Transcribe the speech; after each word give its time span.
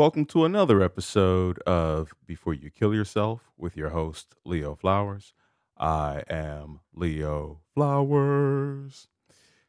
Welcome 0.00 0.24
to 0.28 0.46
another 0.46 0.80
episode 0.80 1.58
of 1.66 2.14
Before 2.24 2.54
You 2.54 2.70
Kill 2.70 2.94
Yourself 2.94 3.50
with 3.58 3.76
your 3.76 3.90
host, 3.90 4.34
Leo 4.46 4.74
Flowers. 4.74 5.34
I 5.76 6.22
am 6.30 6.80
Leo 6.94 7.60
Flowers. 7.74 9.08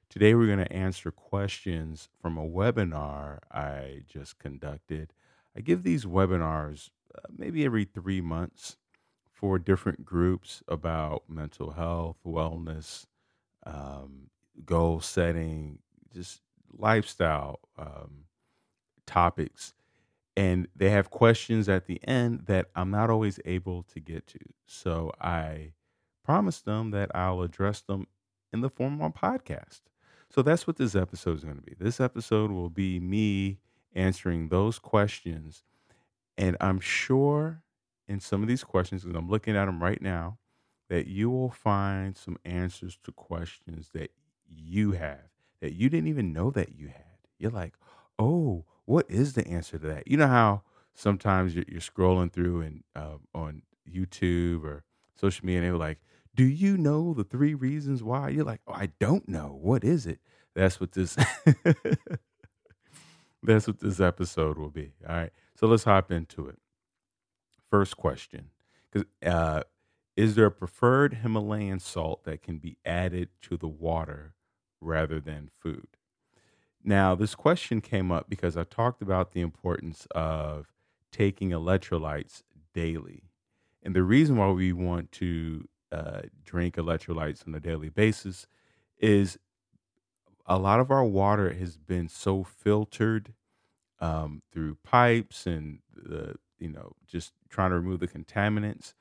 Today, 0.09 0.33
we're 0.33 0.45
going 0.45 0.65
to 0.65 0.71
answer 0.71 1.11
questions 1.11 2.07
from 2.21 2.37
a 2.37 2.47
webinar 2.47 3.39
I 3.51 4.03
just 4.07 4.39
conducted. 4.39 5.11
I 5.53 5.59
give 5.59 5.83
these 5.83 6.05
webinars 6.05 6.91
uh, 7.13 7.27
maybe 7.29 7.65
every 7.65 7.83
three 7.83 8.21
months 8.21 8.77
for 9.33 9.59
different 9.59 10.05
groups 10.05 10.63
about 10.65 11.23
mental 11.27 11.71
health, 11.71 12.15
wellness, 12.25 13.05
um, 13.65 14.29
goal 14.63 15.01
setting, 15.01 15.79
just 16.13 16.39
lifestyle 16.71 17.59
um, 17.77 18.27
topics 19.05 19.73
and 20.35 20.67
they 20.75 20.89
have 20.89 21.09
questions 21.09 21.67
at 21.67 21.85
the 21.85 21.99
end 22.07 22.43
that 22.45 22.67
I'm 22.75 22.91
not 22.91 23.09
always 23.09 23.39
able 23.45 23.83
to 23.83 23.99
get 23.99 24.27
to. 24.27 24.39
So 24.65 25.11
I 25.19 25.73
promised 26.23 26.65
them 26.65 26.91
that 26.91 27.11
I'll 27.15 27.41
address 27.41 27.81
them 27.81 28.07
in 28.53 28.61
the 28.61 28.69
form 28.69 29.01
of 29.01 29.11
a 29.11 29.13
podcast. 29.13 29.81
So 30.29 30.41
that's 30.41 30.65
what 30.65 30.77
this 30.77 30.95
episode 30.95 31.37
is 31.37 31.43
going 31.43 31.57
to 31.57 31.61
be. 31.61 31.75
This 31.77 31.99
episode 31.99 32.51
will 32.51 32.69
be 32.69 32.99
me 32.99 33.59
answering 33.93 34.47
those 34.47 34.79
questions. 34.79 35.63
And 36.37 36.55
I'm 36.61 36.79
sure 36.79 37.63
in 38.07 38.19
some 38.19 38.41
of 38.41 38.47
these 38.47 38.63
questions, 38.63 39.03
because 39.03 39.17
I'm 39.17 39.29
looking 39.29 39.57
at 39.57 39.65
them 39.65 39.83
right 39.83 40.01
now, 40.01 40.37
that 40.89 41.07
you 41.07 41.29
will 41.29 41.51
find 41.51 42.15
some 42.17 42.37
answers 42.45 42.97
to 43.03 43.11
questions 43.11 43.89
that 43.93 44.11
you 44.49 44.91
have 44.93 45.31
that 45.61 45.73
you 45.73 45.89
didn't 45.89 46.09
even 46.09 46.33
know 46.33 46.51
that 46.51 46.75
you 46.75 46.87
had. 46.87 47.05
You're 47.37 47.51
like, 47.51 47.73
oh, 48.19 48.65
what 48.85 49.05
is 49.09 49.33
the 49.33 49.47
answer 49.47 49.77
to 49.77 49.87
that? 49.87 50.07
You 50.07 50.17
know 50.17 50.27
how 50.27 50.63
sometimes 50.93 51.55
you're, 51.55 51.65
you're 51.67 51.81
scrolling 51.81 52.31
through 52.31 52.61
and 52.61 52.83
uh, 52.95 53.17
on 53.33 53.61
YouTube 53.89 54.63
or 54.63 54.83
social 55.15 55.45
media, 55.45 55.61
and 55.61 55.67
they're 55.67 55.77
like, 55.77 55.99
"Do 56.35 56.43
you 56.43 56.77
know 56.77 57.13
the 57.13 57.23
three 57.23 57.53
reasons 57.53 58.03
why?" 58.03 58.29
You're 58.29 58.45
like, 58.45 58.61
"Oh, 58.67 58.73
I 58.73 58.89
don't 58.99 59.27
know. 59.27 59.57
What 59.61 59.83
is 59.83 60.05
it?" 60.05 60.19
That's 60.55 60.79
what 60.79 60.91
this. 60.93 61.15
that's 63.43 63.67
what 63.67 63.79
this 63.79 63.99
episode 63.99 64.57
will 64.57 64.69
be. 64.69 64.93
All 65.07 65.15
right, 65.15 65.31
so 65.55 65.67
let's 65.67 65.83
hop 65.83 66.11
into 66.11 66.47
it. 66.47 66.57
First 67.69 67.95
question, 67.97 68.49
because 68.91 69.07
uh, 69.25 69.63
is 70.17 70.35
there 70.35 70.47
a 70.47 70.51
preferred 70.51 71.15
Himalayan 71.15 71.79
salt 71.79 72.25
that 72.25 72.41
can 72.41 72.57
be 72.57 72.77
added 72.85 73.29
to 73.43 73.55
the 73.57 73.67
water 73.67 74.33
rather 74.81 75.19
than 75.21 75.49
food? 75.59 75.87
Now, 76.83 77.15
this 77.15 77.35
question 77.35 77.81
came 77.81 78.11
up 78.11 78.29
because 78.29 78.57
I 78.57 78.63
talked 78.63 79.01
about 79.01 79.31
the 79.31 79.41
importance 79.41 80.07
of 80.11 80.67
taking 81.11 81.51
electrolytes 81.51 82.41
daily. 82.73 83.23
And 83.83 83.95
the 83.95 84.03
reason 84.03 84.37
why 84.37 84.49
we 84.49 84.73
want 84.73 85.11
to 85.13 85.67
uh, 85.91 86.21
drink 86.43 86.75
electrolytes 86.75 87.47
on 87.47 87.53
a 87.53 87.59
daily 87.59 87.89
basis 87.89 88.47
is 88.97 89.37
a 90.45 90.57
lot 90.57 90.79
of 90.79 90.89
our 90.91 91.05
water 91.05 91.53
has 91.53 91.77
been 91.77 92.07
so 92.07 92.43
filtered 92.43 93.33
um, 93.99 94.41
through 94.51 94.77
pipes 94.83 95.45
and 95.45 95.79
the, 95.95 96.35
you 96.59 96.69
know, 96.69 96.93
just 97.07 97.33
trying 97.49 97.69
to 97.69 97.75
remove 97.75 97.99
the 97.99 98.07
contaminants 98.07 98.93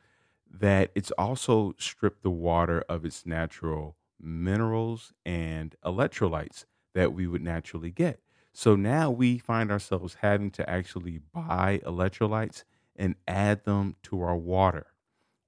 that 0.52 0.90
it's 0.94 1.12
also 1.12 1.74
stripped 1.78 2.22
the 2.22 2.30
water 2.30 2.84
of 2.88 3.04
its 3.04 3.24
natural 3.24 3.96
minerals 4.20 5.12
and 5.24 5.76
electrolytes 5.84 6.64
that 6.94 7.12
we 7.12 7.26
would 7.26 7.42
naturally 7.42 7.90
get. 7.90 8.20
So 8.52 8.74
now 8.76 9.10
we 9.10 9.38
find 9.38 9.70
ourselves 9.70 10.16
having 10.20 10.50
to 10.52 10.68
actually 10.68 11.20
buy 11.32 11.80
electrolytes 11.84 12.64
and 12.96 13.14
add 13.28 13.64
them 13.64 13.96
to 14.04 14.22
our 14.22 14.36
water. 14.36 14.86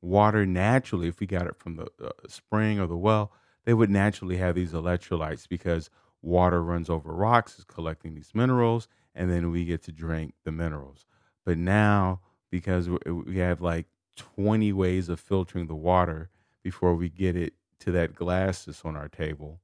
Water 0.01 0.47
naturally, 0.47 1.09
if 1.09 1.20
we 1.20 1.27
got 1.27 1.47
it 1.47 1.57
from 1.57 1.77
the 1.77 1.87
uh, 2.03 2.11
spring 2.29 2.81
or 2.81 2.87
the 2.87 2.97
well, 2.97 3.33
they 3.64 3.75
would 3.75 3.91
naturally 3.91 4.36
have 4.36 4.55
these 4.55 4.73
electrolytes 4.73 5.48
because 5.48 5.91
water 6.23 6.63
runs 6.63 6.89
over 6.89 7.13
rocks, 7.13 7.59
is 7.59 7.64
collecting 7.64 8.14
these 8.14 8.30
minerals, 8.35 8.89
and 9.14 9.30
then 9.30 9.51
we 9.51 9.64
get 9.64 9.83
to 9.83 9.92
drink 9.92 10.35
the 10.45 10.53
minerals. 10.53 11.07
But 11.45 11.59
now, 11.59 12.20
because 12.51 12.89
we 12.89 13.39
have 13.39 13.61
like 13.61 13.86
20 14.17 14.73
ways 14.73 15.09
of 15.09 15.20
filtering 15.20 15.67
the 15.67 15.74
water 15.74 16.30
before 16.63 16.95
we 16.95 17.09
get 17.09 17.36
it 17.36 17.55
to 17.80 17.91
that 17.92 18.14
glass 18.14 18.64
that's 18.64 18.85
on 18.85 18.97
our 18.97 19.09
table, 19.09 19.61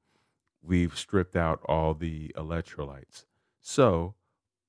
we've 0.62 0.96
stripped 0.96 1.36
out 1.36 1.60
all 1.66 1.94
the 1.94 2.32
electrolytes. 2.36 3.24
So 3.60 4.14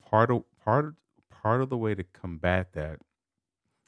part 0.03 0.31
of 0.31 0.43
part 0.63 0.85
of, 0.85 0.95
part 1.29 1.61
of 1.61 1.69
the 1.69 1.77
way 1.77 1.95
to 1.95 2.03
combat 2.03 2.73
that 2.73 2.99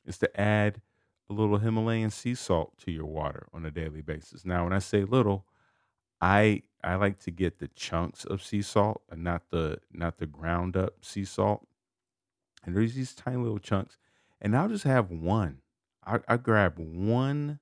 is 0.06 0.18
to 0.20 0.40
add 0.40 0.82
a 1.30 1.34
little 1.34 1.58
Himalayan 1.58 2.10
sea 2.10 2.36
salt 2.36 2.78
to 2.80 2.92
your 2.92 3.06
water 3.06 3.48
on 3.54 3.66
a 3.66 3.72
daily 3.72 4.02
basis. 4.02 4.46
Now, 4.46 4.64
when 4.66 4.74
I 4.74 4.80
say 4.80 5.04
little, 5.04 5.46
I 6.20 6.64
I 6.84 6.96
like 6.96 7.20
to 7.20 7.32
get 7.32 7.60
the 7.60 7.68
chunks 7.70 8.26
of 8.26 8.44
sea 8.44 8.62
salt 8.62 9.02
and 9.10 9.24
not 9.24 9.50
the 9.50 9.80
not 9.92 10.18
the 10.18 10.26
ground 10.26 10.76
up 10.76 11.04
sea 11.04 11.26
salt. 11.26 11.68
And 12.64 12.76
there's 12.76 12.94
these 12.94 13.16
tiny 13.16 13.38
little 13.38 13.60
chunks, 13.60 13.98
and 14.40 14.56
I'll 14.56 14.70
just 14.70 14.84
have 14.84 15.10
one. 15.10 15.62
I, 16.06 16.20
I 16.28 16.38
grab 16.38 16.78
one, 16.78 17.60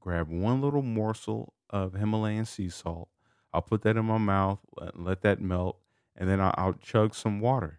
grab 0.00 0.28
one 0.28 0.60
little 0.60 0.82
morsel 0.82 1.54
of 1.70 1.94
Himalayan 1.94 2.44
sea 2.44 2.68
salt, 2.68 3.08
I'll 3.54 3.62
put 3.62 3.82
that 3.82 3.96
in 3.96 4.04
my 4.04 4.18
mouth, 4.18 4.58
and 4.78 5.04
let 5.06 5.22
that 5.22 5.40
melt, 5.40 5.78
and 6.16 6.28
then 6.28 6.40
I'll, 6.40 6.54
I'll 6.56 6.72
chug 6.74 7.14
some 7.14 7.40
water, 7.40 7.78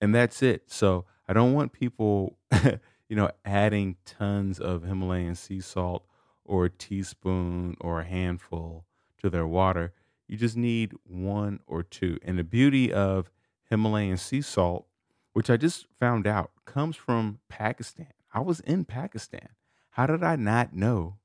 and 0.00 0.14
that's 0.14 0.42
it. 0.42 0.70
So 0.70 1.06
I 1.26 1.32
don't 1.32 1.54
want 1.54 1.72
people, 1.72 2.38
you 3.08 3.16
know, 3.16 3.30
adding 3.44 3.96
tons 4.04 4.60
of 4.60 4.82
Himalayan 4.82 5.34
sea 5.34 5.60
salt 5.60 6.04
or 6.44 6.66
a 6.66 6.70
teaspoon 6.70 7.76
or 7.80 8.00
a 8.00 8.04
handful 8.04 8.84
to 9.22 9.30
their 9.30 9.46
water. 9.46 9.92
You 10.28 10.36
just 10.36 10.56
need 10.56 10.92
one 11.04 11.60
or 11.66 11.82
two. 11.82 12.18
And 12.22 12.38
the 12.38 12.44
beauty 12.44 12.92
of 12.92 13.30
Himalayan 13.70 14.18
sea 14.18 14.42
salt, 14.42 14.86
which 15.32 15.48
I 15.48 15.56
just 15.56 15.86
found 15.98 16.26
out, 16.26 16.50
comes 16.66 16.96
from 16.96 17.38
Pakistan. 17.48 18.12
I 18.32 18.40
was 18.40 18.60
in 18.60 18.84
Pakistan. 18.84 19.48
How 19.90 20.06
did 20.06 20.22
I 20.22 20.36
not 20.36 20.74
know? 20.74 21.16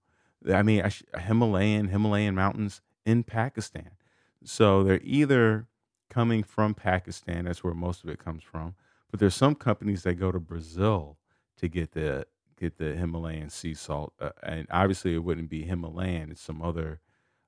I 0.48 0.64
mean, 0.64 0.84
Himalayan 1.18 1.90
Himalayan 1.90 2.36
mountains 2.36 2.82
in 3.10 3.24
Pakistan. 3.24 3.92
So 4.44 4.84
they're 4.84 5.02
either 5.04 5.68
coming 6.10 6.44
from 6.44 6.74
Pakistan, 6.76 7.46
that's 7.46 7.64
where 7.64 7.74
most 7.74 8.04
of 8.04 8.10
it 8.10 8.20
comes 8.20 8.44
from, 8.44 8.76
but 9.12 9.20
there's 9.20 9.36
some 9.36 9.56
companies 9.56 10.04
that 10.04 10.16
go 10.16 10.32
to 10.32 10.40
Brazil 10.40 11.18
to 11.58 11.68
get 11.68 11.92
the 11.92 12.26
get 12.60 12.78
the 12.78 12.96
Himalayan 12.96 13.50
sea 13.50 13.74
salt, 13.74 14.14
uh, 14.20 14.32
and 14.44 14.68
obviously 14.70 15.16
it 15.16 15.24
wouldn't 15.24 15.50
be 15.50 15.64
Himalayan; 15.64 16.32
it's 16.32 16.42
some 16.42 16.62
other 16.62 17.00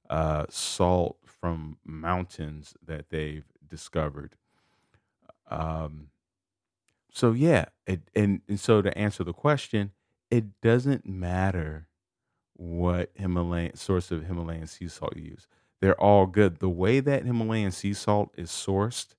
uh, 0.10 0.46
salt 0.50 1.18
from 1.26 1.78
mountains 1.86 2.76
that 2.86 3.10
they've 3.10 3.46
discovered. 3.68 4.36
Um, 5.50 6.10
so 7.12 7.34
yeah, 7.34 7.66
it, 7.86 8.02
and 8.16 8.42
and 8.48 8.60
so 8.60 8.82
to 8.82 8.98
answer 8.98 9.24
the 9.24 9.34
question, 9.34 9.92
it 10.30 10.62
doesn't 10.62 11.06
matter 11.06 11.88
what 12.62 13.10
Himalayan 13.16 13.76
source 13.76 14.12
of 14.12 14.28
Himalayan 14.28 14.68
sea 14.68 14.88
salt 14.88 15.18
you 15.18 15.24
use. 15.24 15.48
They're 15.80 16.00
all 16.00 16.28
good. 16.28 16.60
The 16.60 16.70
way 16.70 17.00
that 17.00 17.26
Himalayan 17.26 17.72
sea 17.72 17.94
salt 17.94 18.32
is 18.38 18.52
sourced, 18.52 19.16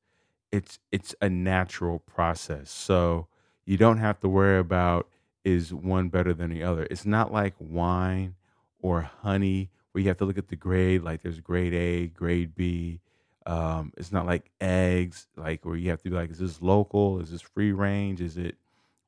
it's 0.53 0.79
it's 0.93 1.13
a 1.21 1.29
natural 1.29 1.99
process. 1.99 2.71
So 2.71 3.27
you 3.65 3.77
don't 3.77 3.99
have 3.99 4.21
to 4.21 4.29
worry 4.29 4.61
about 4.61 5.09
is 5.45 5.75
one 5.75 6.09
better 6.09 6.33
than 6.33 6.51
the 6.51 6.63
other. 6.63 6.87
It's 6.89 7.05
not 7.05 7.33
like 7.33 7.55
wine 7.59 8.37
or 8.81 9.11
honey 9.23 9.71
where 9.91 10.03
you 10.03 10.09
have 10.09 10.19
to 10.19 10.25
look 10.25 10.39
at 10.39 10.47
the 10.47 10.57
grade, 10.57 11.03
like 11.03 11.23
there's 11.23 11.41
grade 11.41 11.75
A, 11.75 12.07
grade 12.07 12.55
B. 12.55 13.01
Um, 13.45 13.93
it's 13.97 14.13
not 14.13 14.25
like 14.25 14.53
eggs, 14.61 15.27
like 15.37 15.65
where 15.65 15.75
you 15.75 15.91
have 15.91 16.01
to 16.03 16.11
be 16.11 16.15
like, 16.15 16.31
is 16.31 16.39
this 16.39 16.63
local? 16.63 17.19
Is 17.19 17.33
this 17.33 17.43
free 17.43 17.73
range? 17.73 18.21
Is 18.21 18.37
it 18.37 18.55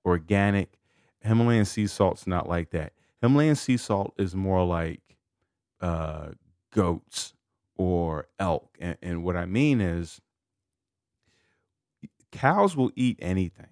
organic? 0.04 0.80
Himalayan 1.20 1.64
sea 1.66 1.86
salt's 1.86 2.26
not 2.26 2.48
like 2.48 2.70
that. 2.70 2.92
Himalayan 3.24 3.56
sea 3.56 3.78
salt 3.78 4.14
is 4.18 4.34
more 4.34 4.64
like 4.64 5.00
uh, 5.80 6.28
goats 6.70 7.32
or 7.76 8.28
elk. 8.38 8.76
And, 8.78 8.96
and 9.02 9.24
what 9.24 9.34
I 9.36 9.46
mean 9.46 9.80
is, 9.80 10.20
cows 12.30 12.76
will 12.76 12.90
eat 12.94 13.18
anything. 13.22 13.68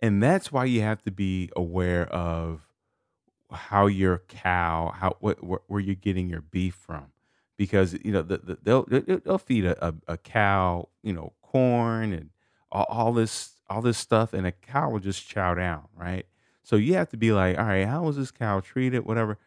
And 0.00 0.22
that's 0.22 0.50
why 0.50 0.64
you 0.64 0.80
have 0.80 1.02
to 1.02 1.10
be 1.10 1.50
aware 1.54 2.06
of 2.06 2.62
how 3.52 3.86
your 3.86 4.22
cow, 4.28 4.92
how 4.96 5.16
what, 5.20 5.44
where, 5.44 5.60
where 5.66 5.80
you're 5.80 5.94
getting 5.94 6.28
your 6.28 6.40
beef 6.40 6.74
from, 6.74 7.12
because 7.56 7.96
you 8.04 8.10
know 8.10 8.22
the, 8.22 8.38
the, 8.38 8.58
they'll 8.62 8.84
they'll 9.18 9.38
feed 9.38 9.66
a, 9.66 9.86
a, 9.86 9.94
a, 10.08 10.16
cow, 10.16 10.88
you 11.02 11.12
know, 11.12 11.32
corn 11.42 12.12
and 12.12 12.30
all, 12.72 12.86
all, 12.88 13.12
this 13.12 13.52
all 13.68 13.82
this 13.82 13.98
stuff, 13.98 14.32
and 14.32 14.46
a 14.46 14.52
cow 14.52 14.90
will 14.90 15.00
just 15.00 15.28
chow 15.28 15.54
down, 15.54 15.82
right? 15.96 16.26
So 16.70 16.76
you 16.76 16.94
have 16.94 17.08
to 17.08 17.16
be 17.16 17.32
like, 17.32 17.58
all 17.58 17.64
right, 17.64 17.84
how 17.84 18.04
was 18.04 18.14
this 18.14 18.30
cow 18.30 18.60
treated? 18.60 19.04
Whatever. 19.04 19.38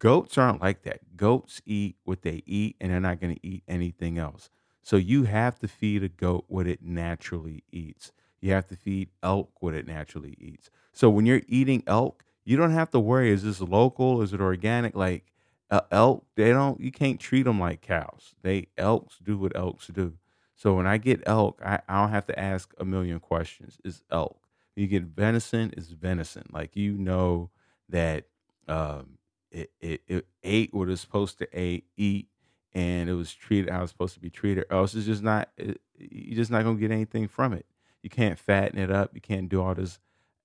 Goats 0.00 0.36
aren't 0.36 0.60
like 0.60 0.82
that. 0.82 1.16
Goats 1.16 1.62
eat 1.64 1.94
what 2.02 2.22
they 2.22 2.42
eat 2.46 2.74
and 2.80 2.90
they're 2.90 2.98
not 2.98 3.20
going 3.20 3.36
to 3.36 3.46
eat 3.46 3.62
anything 3.68 4.18
else. 4.18 4.50
So 4.82 4.96
you 4.96 5.22
have 5.22 5.56
to 5.60 5.68
feed 5.68 6.02
a 6.02 6.08
goat 6.08 6.46
what 6.48 6.66
it 6.66 6.82
naturally 6.82 7.62
eats. 7.70 8.10
You 8.40 8.50
have 8.54 8.66
to 8.66 8.76
feed 8.76 9.10
elk 9.22 9.52
what 9.60 9.72
it 9.72 9.86
naturally 9.86 10.36
eats. 10.40 10.68
So 10.92 11.08
when 11.10 11.26
you're 11.26 11.42
eating 11.46 11.84
elk, 11.86 12.24
you 12.44 12.56
don't 12.56 12.72
have 12.72 12.90
to 12.90 12.98
worry 12.98 13.30
is 13.30 13.44
this 13.44 13.60
local, 13.60 14.20
is 14.20 14.32
it 14.32 14.40
organic? 14.40 14.96
Like 14.96 15.32
uh, 15.70 15.82
elk, 15.92 16.26
they 16.34 16.50
don't 16.50 16.80
you 16.80 16.90
can't 16.90 17.20
treat 17.20 17.44
them 17.44 17.60
like 17.60 17.82
cows. 17.82 18.34
They 18.42 18.66
elks 18.76 19.18
do 19.22 19.38
what 19.38 19.54
elks 19.54 19.86
do. 19.86 20.14
So 20.56 20.74
when 20.74 20.88
I 20.88 20.98
get 20.98 21.22
elk, 21.24 21.62
I, 21.64 21.78
I 21.88 22.00
don't 22.00 22.10
have 22.10 22.26
to 22.26 22.36
ask 22.36 22.74
a 22.78 22.84
million 22.84 23.20
questions. 23.20 23.78
It's 23.84 24.02
elk. 24.10 24.43
You 24.76 24.86
get 24.86 25.04
venison, 25.04 25.72
it's 25.76 25.88
venison. 25.88 26.44
Like 26.50 26.76
you 26.76 26.96
know 26.96 27.50
that 27.88 28.24
um, 28.66 29.18
it, 29.50 29.70
it, 29.80 30.02
it 30.08 30.26
ate 30.42 30.74
what 30.74 30.88
it's 30.88 31.00
supposed 31.00 31.38
to 31.38 31.48
ate, 31.52 31.84
eat, 31.96 32.28
and 32.72 33.08
it 33.08 33.14
was 33.14 33.32
treated 33.32 33.70
how 33.70 33.82
it's 33.82 33.92
supposed 33.92 34.14
to 34.14 34.20
be 34.20 34.30
treated. 34.30 34.64
Or 34.70 34.78
else 34.78 34.94
it's 34.94 35.06
just 35.06 35.22
not. 35.22 35.50
It, 35.56 35.80
you're 35.96 36.36
just 36.36 36.50
not 36.50 36.64
gonna 36.64 36.78
get 36.78 36.90
anything 36.90 37.28
from 37.28 37.52
it. 37.52 37.66
You 38.02 38.10
can't 38.10 38.38
fatten 38.38 38.78
it 38.78 38.90
up. 38.90 39.12
You 39.14 39.20
can't 39.20 39.48
do 39.48 39.62
all 39.62 39.74
this 39.74 39.98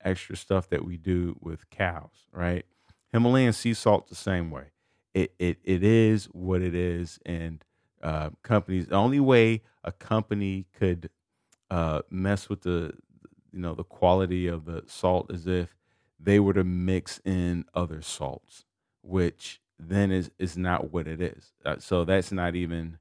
extra 0.03 0.35
stuff 0.35 0.69
that 0.69 0.85
we 0.85 0.97
do 0.97 1.37
with 1.41 1.69
cows, 1.69 2.27
right? 2.31 2.65
Himalayan 3.11 3.53
sea 3.53 3.73
salt 3.73 4.07
the 4.07 4.15
same 4.15 4.51
way. 4.51 4.71
It 5.13 5.33
it 5.39 5.57
it 5.63 5.83
is 5.83 6.25
what 6.25 6.61
it 6.61 6.75
is, 6.75 7.19
and 7.25 7.63
uh, 8.03 8.29
companies. 8.43 8.87
The 8.87 8.95
only 8.95 9.19
way 9.19 9.63
a 9.83 9.91
company 9.91 10.67
could 10.77 11.09
uh, 11.71 12.01
mess 12.09 12.47
with 12.49 12.61
the 12.61 12.93
you 13.53 13.59
know 13.59 13.73
the 13.75 13.83
quality 13.83 14.47
of 14.47 14.65
the 14.65 14.83
salt 14.87 15.31
as 15.33 15.47
if 15.47 15.75
they 16.19 16.39
were 16.39 16.53
to 16.53 16.63
mix 16.63 17.21
in 17.25 17.65
other 17.73 18.01
salts, 18.01 18.65
which 19.01 19.61
then 19.79 20.11
is 20.11 20.31
is 20.39 20.57
not 20.57 20.91
what 20.91 21.07
it 21.07 21.21
is. 21.21 21.53
Uh, 21.65 21.77
so 21.79 22.03
that's 22.03 22.31
not 22.31 22.55
even 22.55 22.97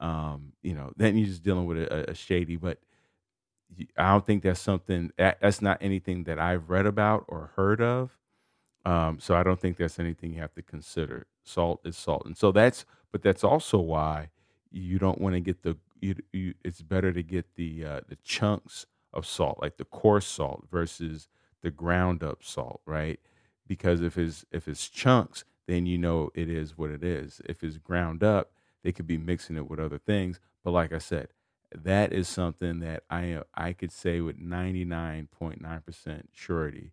um, 0.00 0.52
you 0.62 0.74
know 0.74 0.92
then 0.96 1.16
you're 1.16 1.28
just 1.28 1.42
dealing 1.42 1.66
with 1.66 1.78
a, 1.78 2.10
a 2.10 2.14
shady. 2.14 2.56
But 2.56 2.78
I 3.96 4.12
don't 4.12 4.26
think 4.26 4.42
that's 4.42 4.60
something 4.60 5.12
that, 5.18 5.38
that's 5.40 5.62
not 5.62 5.78
anything 5.80 6.24
that 6.24 6.38
I've 6.38 6.70
read 6.70 6.86
about 6.86 7.24
or 7.28 7.50
heard 7.56 7.80
of. 7.80 8.18
Um, 8.84 9.18
so 9.20 9.36
I 9.36 9.42
don't 9.42 9.60
think 9.60 9.76
that's 9.76 9.98
anything 9.98 10.32
you 10.34 10.40
have 10.40 10.54
to 10.54 10.62
consider. 10.62 11.26
Salt 11.44 11.80
is 11.84 11.96
salt, 11.96 12.26
and 12.26 12.36
so 12.36 12.52
that's 12.52 12.84
but 13.12 13.22
that's 13.22 13.44
also 13.44 13.78
why 13.78 14.30
you 14.70 14.98
don't 14.98 15.20
want 15.20 15.34
to 15.34 15.40
get 15.40 15.62
the 15.62 15.76
you, 16.00 16.16
you, 16.32 16.54
it's 16.64 16.82
better 16.82 17.12
to 17.12 17.22
get 17.22 17.46
the 17.56 17.84
uh, 17.84 18.00
the 18.08 18.16
chunks 18.24 18.86
of 19.12 19.26
salt, 19.26 19.58
like 19.62 19.76
the 19.76 19.84
coarse 19.84 20.26
salt 20.26 20.64
versus 20.70 21.28
the 21.62 21.70
ground 21.70 22.22
up 22.22 22.42
salt, 22.42 22.80
right? 22.86 23.20
Because 23.66 24.00
if 24.02 24.18
it's 24.18 24.44
if 24.52 24.68
it's 24.68 24.88
chunks, 24.88 25.44
then 25.66 25.86
you 25.86 25.98
know 25.98 26.30
it 26.34 26.48
is 26.50 26.76
what 26.78 26.90
it 26.90 27.04
is. 27.04 27.40
If 27.46 27.62
it's 27.64 27.78
ground 27.78 28.22
up, 28.24 28.52
they 28.82 28.92
could 28.92 29.06
be 29.06 29.18
mixing 29.18 29.56
it 29.56 29.68
with 29.70 29.80
other 29.80 29.98
things. 29.98 30.40
But 30.64 30.72
like 30.72 30.92
I 30.92 30.98
said, 30.98 31.28
that 31.74 32.12
is 32.12 32.28
something 32.28 32.80
that 32.80 33.04
I 33.10 33.42
I 33.54 33.72
could 33.72 33.92
say 33.92 34.20
with 34.20 34.38
ninety 34.38 34.84
nine 34.84 35.28
point 35.30 35.60
nine 35.60 35.80
percent 35.82 36.30
surety 36.32 36.92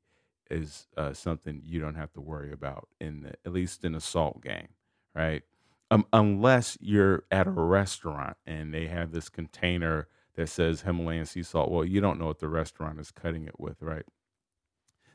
is 0.50 0.88
uh, 0.98 1.14
something 1.14 1.62
you 1.66 1.80
don't 1.80 1.96
have 1.96 2.14
to 2.14 2.22
worry 2.22 2.52
about 2.52 2.88
in 3.00 3.22
the, 3.22 3.34
at 3.46 3.54
least 3.54 3.86
in 3.86 3.96
a 3.96 4.02
salt 4.02 4.42
game, 4.42 4.70
right? 5.16 5.44
Um, 5.92 6.06
unless 6.14 6.78
you're 6.82 7.24
at 7.32 7.48
a 7.48 7.52
restaurant 7.52 8.38
and 8.46 8.74
they 8.74 8.88
have 8.88 9.12
this 9.12 9.30
container 9.30 10.08
that 10.40 10.48
says 10.48 10.84
Himalayan 10.84 11.26
sea 11.26 11.44
salt. 11.44 11.70
Well, 11.70 11.84
you 11.84 12.00
don't 12.00 12.18
know 12.18 12.28
what 12.28 12.40
the 12.40 12.48
restaurant 12.48 12.98
is 12.98 13.12
cutting 13.12 13.44
it 13.44 13.60
with, 13.60 13.82
right? 13.82 14.06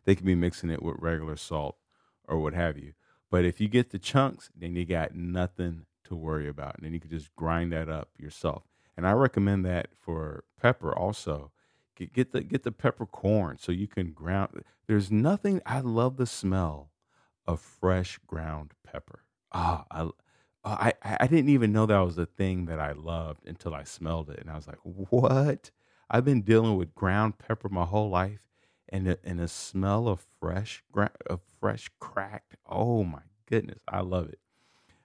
They 0.05 0.15
could 0.15 0.26
be 0.26 0.35
mixing 0.35 0.69
it 0.69 0.82
with 0.82 0.97
regular 0.99 1.37
salt 1.37 1.79
or 2.29 2.38
what 2.38 2.53
have 2.53 2.76
you. 2.76 2.93
But 3.31 3.47
if 3.47 3.59
you 3.59 3.67
get 3.67 3.88
the 3.88 3.99
chunks, 3.99 4.50
then 4.55 4.76
you 4.76 4.85
got 4.85 5.15
nothing 5.15 5.87
to 6.05 6.15
worry 6.15 6.47
about. 6.47 6.76
And 6.76 6.85
then 6.85 6.93
you 6.93 7.00
can 7.00 7.09
just 7.09 7.35
grind 7.37 7.73
that 7.73 7.88
up 7.88 8.11
yourself. 8.19 8.65
And 8.99 9.06
I 9.06 9.12
recommend 9.12 9.65
that 9.65 9.88
for 9.99 10.44
pepper 10.61 10.94
also. 10.94 11.53
Get, 11.97 12.12
get 12.12 12.32
the 12.32 12.43
get 12.43 12.62
the 12.62 12.73
peppercorn 12.73 13.56
so 13.59 13.73
you 13.73 13.87
can 13.87 14.12
ground. 14.12 14.62
There's 14.87 15.11
nothing. 15.11 15.62
I 15.65 15.81
love 15.81 16.19
the 16.19 16.26
smell 16.26 16.91
of 17.47 17.61
fresh 17.61 18.19
ground 18.26 18.73
pepper. 18.87 19.21
Ah, 19.53 19.87
I 19.91 20.11
uh, 20.64 20.90
I 21.05 21.16
I 21.20 21.26
didn't 21.26 21.50
even 21.50 21.72
know 21.72 21.87
that 21.87 21.99
was 21.99 22.19
a 22.19 22.26
thing 22.26 22.66
that 22.66 22.81
I 22.81 22.93
loved 22.93 23.46
until 23.46 23.75
I 23.75 23.84
smelled 23.84 24.31
it, 24.31 24.40
and 24.40 24.50
I 24.50 24.56
was 24.56 24.66
like, 24.66 24.78
"What?" 24.82 25.70
I've 26.11 26.25
been 26.25 26.43
dealing 26.43 26.76
with 26.76 26.94
ground 26.94 27.38
pepper 27.38 27.69
my 27.69 27.84
whole 27.84 28.11
life, 28.11 28.40
and 28.88 29.06
the, 29.06 29.19
and 29.25 29.38
the 29.38 29.49
smell 29.49 30.08
of 30.08 30.25
fresh 30.40 30.82
of 31.26 31.40
fresh 31.61 31.90
cracked. 31.99 32.56
Oh 32.66 33.05
my 33.05 33.22
goodness, 33.46 33.81
I 33.88 34.00
love 34.00 34.28
it. 34.28 34.38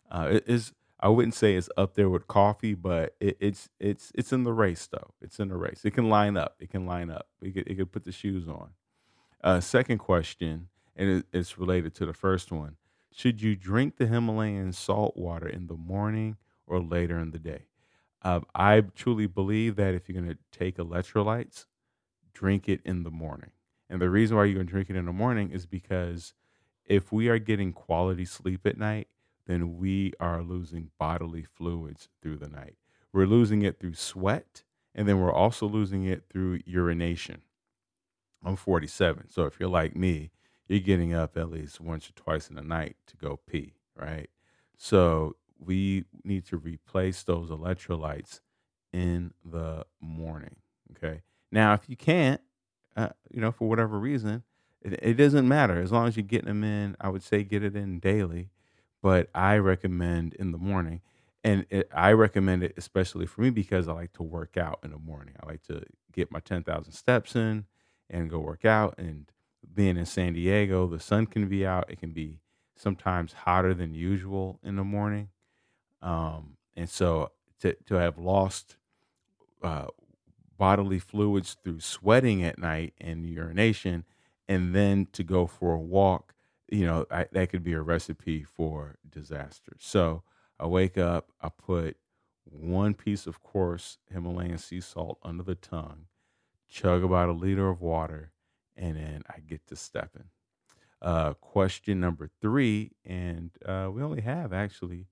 Uh, 0.09 0.29
it 0.33 0.43
is. 0.47 0.73
I 1.01 1.07
wouldn't 1.07 1.33
say 1.33 1.55
it's 1.55 1.69
up 1.77 1.95
there 1.95 2.09
with 2.09 2.27
coffee, 2.27 2.73
but 2.73 3.15
it, 3.19 3.37
it's 3.39 3.69
it's 3.79 4.11
it's 4.15 4.33
in 4.33 4.43
the 4.43 4.53
race 4.53 4.87
though. 4.87 5.13
It's 5.21 5.39
in 5.39 5.47
the 5.47 5.57
race. 5.57 5.81
It 5.85 5.91
can 5.91 6.09
line 6.09 6.37
up. 6.37 6.55
It 6.59 6.69
can 6.69 6.85
line 6.85 7.09
up. 7.09 7.27
It 7.41 7.53
could 7.53 7.67
it 7.67 7.75
could 7.75 7.91
put 7.91 8.03
the 8.03 8.11
shoes 8.11 8.47
on. 8.47 8.71
Uh, 9.41 9.61
second 9.61 9.99
question, 9.99 10.67
and 10.95 11.09
it, 11.09 11.25
it's 11.31 11.57
related 11.57 11.95
to 11.95 12.05
the 12.05 12.13
first 12.13 12.51
one. 12.51 12.75
Should 13.11 13.41
you 13.41 13.55
drink 13.55 13.97
the 13.97 14.07
Himalayan 14.07 14.71
salt 14.71 15.17
water 15.17 15.47
in 15.47 15.67
the 15.67 15.75
morning 15.75 16.37
or 16.67 16.79
later 16.79 17.19
in 17.19 17.31
the 17.31 17.39
day? 17.39 17.65
Uh, 18.21 18.41
I 18.53 18.81
truly 18.81 19.27
believe 19.27 19.75
that 19.77 19.93
if 19.93 20.07
you're 20.07 20.21
going 20.21 20.33
to 20.33 20.57
take 20.57 20.77
electrolytes, 20.77 21.65
drink 22.33 22.69
it 22.69 22.81
in 22.85 23.03
the 23.03 23.11
morning. 23.11 23.51
And 23.89 24.01
the 24.01 24.09
reason 24.09 24.37
why 24.37 24.45
you're 24.45 24.55
going 24.55 24.67
to 24.67 24.71
drink 24.71 24.89
it 24.89 24.95
in 24.95 25.05
the 25.05 25.13
morning 25.13 25.51
is 25.51 25.65
because 25.65 26.33
if 26.85 27.11
we 27.11 27.29
are 27.29 27.39
getting 27.39 27.73
quality 27.73 28.25
sleep 28.25 28.65
at 28.65 28.77
night, 28.77 29.07
then 29.47 29.77
we 29.77 30.13
are 30.19 30.43
losing 30.43 30.91
bodily 30.99 31.43
fluids 31.43 32.07
through 32.21 32.37
the 32.37 32.47
night. 32.47 32.75
We're 33.11 33.25
losing 33.25 33.63
it 33.63 33.79
through 33.79 33.95
sweat, 33.95 34.63
and 34.93 35.07
then 35.07 35.19
we're 35.19 35.33
also 35.33 35.65
losing 35.65 36.03
it 36.03 36.25
through 36.29 36.59
urination. 36.65 37.41
I'm 38.43 38.55
47, 38.55 39.29
so 39.29 39.45
if 39.45 39.59
you're 39.59 39.69
like 39.69 39.95
me, 39.95 40.31
you're 40.69 40.79
getting 40.79 41.13
up 41.13 41.35
at 41.35 41.49
least 41.49 41.81
once 41.81 42.09
or 42.09 42.13
twice 42.13 42.49
in 42.49 42.55
the 42.55 42.61
night 42.61 42.95
to 43.07 43.17
go 43.17 43.39
pee, 43.47 43.73
right? 43.95 44.29
So 44.77 45.35
we 45.59 46.05
need 46.23 46.45
to 46.47 46.57
replace 46.57 47.23
those 47.23 47.49
electrolytes 47.49 48.39
in 48.93 49.33
the 49.43 49.85
morning. 49.99 50.55
Okay. 50.91 51.21
Now, 51.51 51.73
if 51.73 51.89
you 51.89 51.95
can't, 51.95 52.41
uh, 52.95 53.09
you 53.31 53.41
know, 53.41 53.51
for 53.51 53.67
whatever 53.67 53.99
reason, 53.99 54.43
it, 54.81 54.99
it, 55.01 55.13
doesn't 55.15 55.47
matter 55.47 55.81
as 55.81 55.91
long 55.91 56.07
as 56.07 56.15
you're 56.15 56.23
getting 56.23 56.47
them 56.47 56.63
in. 56.63 56.95
I 57.01 57.09
would 57.09 57.23
say 57.23 57.43
get 57.43 57.63
it 57.63 57.75
in 57.75 57.99
daily, 57.99 58.49
but 59.01 59.29
I 59.33 59.57
recommend 59.57 60.33
in 60.35 60.51
the 60.51 60.57
morning, 60.57 61.01
and 61.43 61.65
it, 61.69 61.89
I 61.93 62.13
recommend 62.13 62.63
it 62.63 62.73
especially 62.77 63.25
for 63.25 63.41
me 63.41 63.49
because 63.49 63.87
I 63.87 63.93
like 63.93 64.13
to 64.13 64.23
work 64.23 64.57
out 64.57 64.79
in 64.83 64.91
the 64.91 64.97
morning. 64.97 65.35
I 65.41 65.47
like 65.47 65.63
to 65.63 65.83
get 66.11 66.31
my 66.31 66.39
ten 66.39 66.63
thousand 66.63 66.93
steps 66.93 67.35
in 67.35 67.65
and 68.09 68.29
go 68.29 68.39
work 68.39 68.65
out, 68.65 68.95
and 68.97 69.31
being 69.73 69.97
in 69.97 70.05
San 70.05 70.33
Diego, 70.33 70.87
the 70.87 70.99
sun 70.99 71.25
can 71.25 71.47
be 71.47 71.65
out. 71.65 71.89
It 71.89 71.99
can 71.99 72.11
be 72.11 72.39
sometimes 72.75 73.33
hotter 73.33 73.73
than 73.73 73.93
usual 73.93 74.59
in 74.63 74.75
the 74.75 74.83
morning. 74.83 75.29
Um, 76.01 76.57
and 76.75 76.89
so 76.89 77.31
to, 77.61 77.75
to 77.87 77.95
have 77.95 78.17
lost 78.17 78.77
uh, 79.61 79.87
bodily 80.57 80.99
fluids 80.99 81.57
through 81.63 81.81
sweating 81.81 82.43
at 82.43 82.57
night 82.57 82.93
and 82.99 83.25
urination, 83.25 84.05
and 84.47 84.73
then 84.73 85.07
to 85.13 85.23
go 85.23 85.45
for 85.45 85.73
a 85.73 85.79
walk, 85.79 86.33
you 86.71 86.85
know, 86.85 87.05
I, 87.11 87.25
that 87.31 87.49
could 87.49 87.63
be 87.63 87.73
a 87.73 87.81
recipe 87.81 88.43
for 88.43 88.97
disaster. 89.09 89.73
So 89.79 90.23
I 90.59 90.67
wake 90.67 90.97
up, 90.97 91.31
I 91.41 91.49
put 91.49 91.97
one 92.45 92.93
piece 92.93 93.27
of 93.27 93.43
coarse 93.43 93.97
Himalayan 94.11 94.57
sea 94.57 94.81
salt 94.81 95.19
under 95.23 95.43
the 95.43 95.55
tongue, 95.55 96.05
chug 96.67 97.03
about 97.03 97.29
a 97.29 97.33
liter 97.33 97.69
of 97.69 97.81
water, 97.81 98.31
and 98.79 98.95
then 98.95 99.23
I 99.29 99.41
get 99.41 99.67
to 99.67 99.75
stepping. 99.75 100.29
Uh, 101.01 101.33
question 101.35 101.99
number 101.99 102.29
three, 102.41 102.91
and 103.05 103.51
uh, 103.65 103.89
we 103.91 104.01
only 104.01 104.21
have 104.21 104.51
actually 104.51 105.07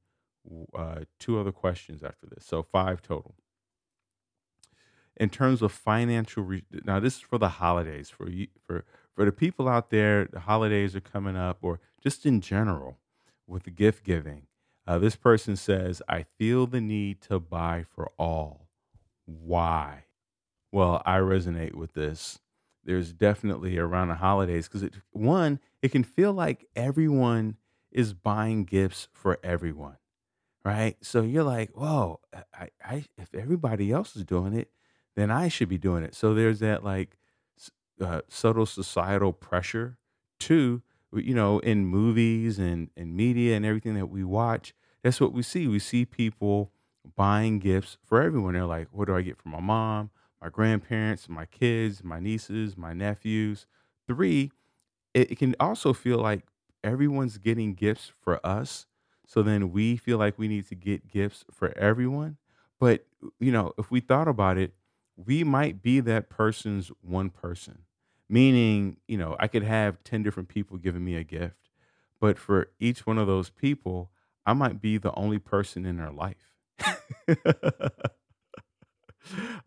uh, 0.76 1.02
two 1.20 1.40
other 1.40 1.52
questions 1.52 2.04
after 2.04 2.26
this, 2.26 2.46
so 2.46 2.64
five 2.64 3.02
total. 3.02 3.36
In 5.16 5.30
terms 5.30 5.62
of 5.62 5.72
financial, 5.72 6.44
re- 6.44 6.66
now 6.86 7.00
this 7.00 7.16
is 7.16 7.22
for 7.22 7.38
the 7.38 7.50
holidays 7.50 8.10
for 8.10 8.30
you, 8.30 8.48
for 8.66 8.84
for 9.16 9.26
the 9.26 9.32
people 9.32 9.68
out 9.68 9.90
there. 9.90 10.26
The 10.26 10.42
holidays 10.42 10.96
are 10.96 11.02
coming 11.02 11.36
up, 11.36 11.60
or 11.62 11.80
just 12.02 12.26
in 12.26 12.42
general 12.42 13.00
with 13.48 13.64
the 13.64 13.72
gift 13.72 14.04
giving. 14.04 14.48
Uh, 14.86 15.00
this 15.00 15.16
person 15.16 15.56
says, 15.56 16.02
"I 16.08 16.24
feel 16.38 16.68
the 16.68 16.82
need 16.82 17.22
to 17.22 17.40
buy 17.40 17.84
for 17.84 18.12
all. 18.18 18.68
Why?" 19.26 20.06
Well, 20.72 21.02
I 21.06 21.18
resonate 21.20 21.76
with 21.76 21.94
this 21.94 22.40
there's 22.88 23.14
definitely 23.14 23.78
around 23.78 24.08
the 24.08 24.16
holidays 24.16 24.68
because 24.68 24.82
it 24.82 24.96
one 25.12 25.60
it 25.84 25.92
can 25.92 26.04
feel 26.04 26.34
like 26.34 26.66
everyone 26.76 27.58
is 27.92 28.14
buying 28.16 28.66
gifts 28.66 29.10
for 29.14 29.38
everyone 29.44 29.98
right? 30.66 30.98
So 31.02 31.22
you're 31.22 31.44
like 31.44 31.72
whoa 31.76 32.20
I, 32.54 32.70
I 32.84 33.06
if 33.18 33.36
everybody 33.36 33.92
else 33.92 34.16
is 34.16 34.24
doing 34.26 34.54
it 34.54 34.72
then 35.16 35.32
i 35.32 35.48
should 35.48 35.70
be 35.70 35.80
doing 35.80 36.04
it. 36.04 36.16
So 36.16 36.34
there's 36.34 36.60
that 36.60 36.84
like 36.84 37.18
uh, 38.00 38.22
subtle 38.30 38.66
societal 38.66 39.34
pressure 39.34 39.98
to 40.42 40.82
you 41.14 41.34
know 41.34 41.60
in 41.60 41.86
movies 41.86 42.60
and 42.60 42.90
and 42.96 43.16
media 43.16 43.56
and 43.56 43.66
everything 43.66 43.96
that 43.96 44.08
we 44.08 44.24
watch. 44.24 44.74
That's 45.04 45.20
what 45.22 45.34
we 45.34 45.42
see. 45.42 45.68
We 45.68 45.80
see 45.80 46.06
people 46.06 46.72
buying 47.16 47.60
gifts 47.60 47.98
for 48.04 48.22
everyone. 48.22 48.54
They're 48.54 48.66
like 48.66 48.90
what 48.92 49.08
do 49.08 49.16
i 49.16 49.22
get 49.22 49.38
for 49.38 49.50
my 49.50 49.60
mom 49.60 50.12
my 50.42 50.50
grandparents, 50.50 51.30
my 51.30 51.46
kids, 51.46 52.04
my 52.04 52.20
nieces, 52.20 52.78
my 52.78 52.94
nephews. 52.94 53.66
Three, 54.08 54.52
it, 55.14 55.32
it 55.32 55.38
can 55.40 55.56
also 55.60 55.94
feel 55.94 56.18
like 56.20 56.44
everyone's 56.84 57.38
getting 57.38 57.74
gifts 57.74 58.12
for 58.22 58.46
us. 58.46 58.86
So 59.26 59.44
then 59.44 59.72
we 59.72 59.98
feel 59.98 60.18
like 60.18 60.38
we 60.38 60.48
need 60.48 60.68
to 60.70 60.76
get 60.76 61.08
gifts 61.08 61.46
for 61.52 61.78
everyone. 61.78 62.38
But, 62.80 63.06
you 63.40 63.52
know, 63.52 63.74
if 63.78 63.92
we 63.92 64.00
thought 64.00 64.28
about 64.28 64.58
it, 64.58 64.74
we 65.16 65.44
might 65.44 65.82
be 65.82 66.00
that 66.02 66.30
person's 66.30 66.92
one 67.02 67.30
person. 67.30 67.80
Meaning, 68.30 68.98
you 69.08 69.18
know, 69.18 69.36
I 69.40 69.48
could 69.48 69.64
have 69.64 70.04
10 70.04 70.22
different 70.24 70.50
people 70.50 70.78
giving 70.78 71.04
me 71.04 71.16
a 71.16 71.24
gift, 71.24 71.70
but 72.20 72.38
for 72.38 72.70
each 72.80 73.06
one 73.06 73.18
of 73.18 73.28
those 73.28 73.50
people, 73.50 74.12
I 74.46 74.54
might 74.54 74.82
be 74.82 74.98
the 74.98 75.14
only 75.16 75.40
person 75.40 75.86
in 75.86 75.98
their 75.98 76.12
life. 76.12 76.54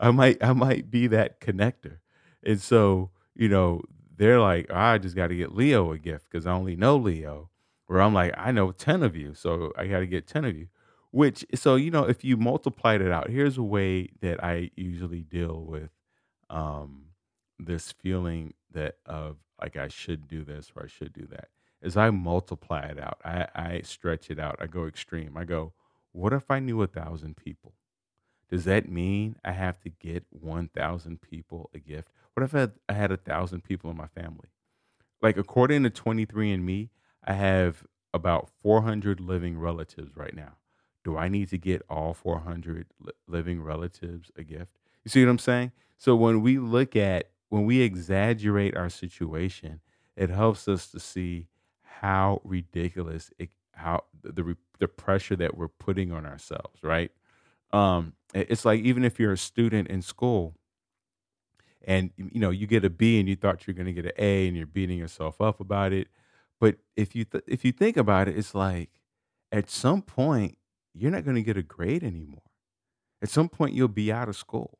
I 0.00 0.10
might 0.12 0.42
I 0.44 0.54
might 0.54 0.90
be 0.90 1.06
that 1.08 1.40
connector. 1.40 1.98
And 2.44 2.60
so, 2.60 3.10
you 3.36 3.48
know, 3.48 3.82
they're 4.16 4.40
like, 4.40 4.66
"Oh, 4.70 4.76
I 4.76 4.98
just 4.98 5.16
got 5.16 5.28
to 5.28 5.36
get 5.36 5.54
Leo 5.54 5.92
a 5.92 5.98
gift 5.98 6.26
because 6.30 6.46
I 6.46 6.52
only 6.52 6.76
know 6.76 6.96
Leo. 6.96 7.50
Where 7.86 8.00
I'm 8.02 8.14
like, 8.14 8.34
I 8.38 8.52
know 8.52 8.72
10 8.72 9.02
of 9.02 9.16
you, 9.16 9.34
so 9.34 9.72
I 9.76 9.88
got 9.88 10.00
to 10.00 10.06
get 10.06 10.26
10 10.28 10.44
of 10.44 10.56
you. 10.56 10.68
Which, 11.12 11.44
so, 11.56 11.74
you 11.76 11.90
know, 11.90 12.04
if 12.04 12.24
you 12.24 12.36
multiplied 12.36 13.00
it 13.02 13.10
out, 13.10 13.30
here's 13.30 13.58
a 13.58 13.64
way 13.64 14.10
that 14.20 14.42
I 14.44 14.70
usually 14.76 15.22
deal 15.22 15.64
with 15.64 15.90
um, 16.50 17.06
this 17.58 17.92
feeling 17.92 18.54
that 18.72 18.96
of 19.06 19.38
like 19.60 19.76
I 19.76 19.88
should 19.88 20.28
do 20.28 20.44
this 20.44 20.72
or 20.76 20.84
I 20.84 20.88
should 20.88 21.12
do 21.12 21.26
that. 21.32 21.48
Is 21.82 21.96
I 21.96 22.10
multiply 22.10 22.82
it 22.82 22.98
out. 23.00 23.20
I, 23.24 23.48
I 23.54 23.80
stretch 23.84 24.30
it 24.30 24.38
out. 24.38 24.56
I 24.60 24.66
go 24.66 24.86
extreme. 24.86 25.36
I 25.36 25.44
go, 25.44 25.72
what 26.12 26.32
if 26.32 26.50
I 26.50 26.60
knew 26.60 26.82
a 26.82 26.86
thousand 26.86 27.36
people? 27.36 27.74
Does 28.50 28.64
that 28.64 28.88
mean 28.88 29.36
I 29.44 29.52
have 29.52 29.80
to 29.82 29.90
get 29.90 30.24
1,000 30.30 31.20
people 31.20 31.70
a 31.72 31.78
gift? 31.78 32.08
What 32.34 32.44
if 32.44 32.54
I 32.54 32.60
had, 32.60 32.72
I 32.88 32.92
had 32.94 33.12
a 33.12 33.16
thousand 33.16 33.62
people 33.62 33.90
in 33.90 33.96
my 33.96 34.08
family? 34.08 34.48
Like 35.22 35.36
according 35.36 35.84
to 35.84 35.90
23andMe, 35.90 36.88
I 37.24 37.32
have 37.34 37.86
about 38.12 38.48
400 38.62 39.20
living 39.20 39.58
relatives 39.58 40.16
right 40.16 40.34
now. 40.34 40.54
Do 41.04 41.16
I 41.16 41.28
need 41.28 41.48
to 41.50 41.58
get 41.58 41.82
all 41.88 42.12
400 42.12 42.86
li- 43.00 43.12
living 43.28 43.62
relatives 43.62 44.30
a 44.36 44.42
gift? 44.42 44.78
You 45.04 45.10
see 45.10 45.24
what 45.24 45.30
I'm 45.30 45.38
saying? 45.38 45.72
So 45.96 46.16
when 46.16 46.42
we 46.42 46.58
look 46.58 46.96
at, 46.96 47.30
when 47.48 47.64
we 47.66 47.80
exaggerate 47.80 48.76
our 48.76 48.90
situation, 48.90 49.80
it 50.16 50.30
helps 50.30 50.66
us 50.68 50.88
to 50.88 51.00
see 51.00 51.46
how 51.82 52.40
ridiculous 52.44 53.30
it, 53.38 53.50
how 53.72 54.04
the 54.22 54.56
the 54.78 54.88
pressure 54.88 55.36
that 55.36 55.56
we're 55.56 55.68
putting 55.68 56.10
on 56.12 56.26
ourselves, 56.26 56.82
right? 56.82 57.12
Um, 57.72 58.14
it's 58.34 58.64
like 58.64 58.80
even 58.80 59.04
if 59.04 59.18
you're 59.18 59.32
a 59.32 59.38
student 59.38 59.88
in 59.88 60.02
school 60.02 60.54
and 61.84 62.10
you 62.16 62.40
know 62.40 62.50
you 62.50 62.66
get 62.66 62.84
a 62.84 62.90
B 62.90 63.18
and 63.18 63.28
you 63.28 63.36
thought 63.36 63.66
you're 63.66 63.74
going 63.74 63.86
to 63.86 63.92
get 63.92 64.06
an 64.06 64.12
A 64.18 64.46
and 64.46 64.56
you're 64.56 64.66
beating 64.66 64.98
yourself 64.98 65.40
up 65.40 65.60
about 65.60 65.92
it, 65.92 66.08
but 66.58 66.76
if 66.96 67.14
you 67.14 67.24
th- 67.24 67.44
if 67.46 67.64
you 67.64 67.72
think 67.72 67.96
about 67.96 68.28
it, 68.28 68.36
it's 68.36 68.54
like 68.54 68.90
at 69.50 69.70
some 69.70 70.02
point 70.02 70.58
you're 70.94 71.10
not 71.10 71.24
going 71.24 71.36
to 71.36 71.42
get 71.42 71.56
a 71.56 71.62
grade 71.62 72.02
anymore. 72.04 72.42
At 73.22 73.28
some 73.28 73.48
point 73.48 73.74
you'll 73.74 73.88
be 73.88 74.12
out 74.12 74.28
of 74.28 74.36
school. 74.36 74.78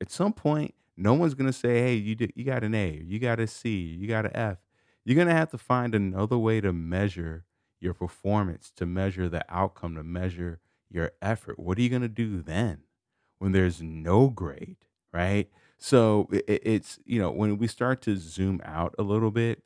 At 0.00 0.10
some 0.10 0.32
point, 0.32 0.74
no 0.96 1.14
one's 1.14 1.34
going 1.34 1.46
to 1.46 1.52
say, 1.52 1.80
"Hey, 1.80 1.94
you 1.94 2.14
did, 2.14 2.32
you 2.34 2.44
got 2.44 2.64
an 2.64 2.74
A, 2.74 3.00
you 3.04 3.18
got 3.18 3.40
a 3.40 3.46
C, 3.46 3.70
you 3.70 4.08
got 4.08 4.26
an 4.26 4.32
F." 4.34 4.58
You're 5.04 5.16
going 5.16 5.28
to 5.28 5.34
have 5.34 5.50
to 5.50 5.58
find 5.58 5.94
another 5.94 6.38
way 6.38 6.60
to 6.60 6.72
measure 6.72 7.44
your 7.80 7.94
performance, 7.94 8.70
to 8.76 8.86
measure 8.86 9.28
the 9.28 9.44
outcome, 9.48 9.96
to 9.96 10.04
measure 10.04 10.60
your 10.92 11.12
effort. 11.20 11.58
What 11.58 11.78
are 11.78 11.82
you 11.82 11.88
going 11.88 12.02
to 12.02 12.08
do 12.08 12.42
then 12.42 12.82
when 13.38 13.52
there's 13.52 13.82
no 13.82 14.28
grade, 14.28 14.76
right? 15.12 15.50
So 15.78 16.28
it's, 16.30 17.00
you 17.04 17.20
know, 17.20 17.30
when 17.30 17.58
we 17.58 17.66
start 17.66 18.02
to 18.02 18.16
zoom 18.16 18.60
out 18.64 18.94
a 18.98 19.02
little 19.02 19.30
bit, 19.30 19.62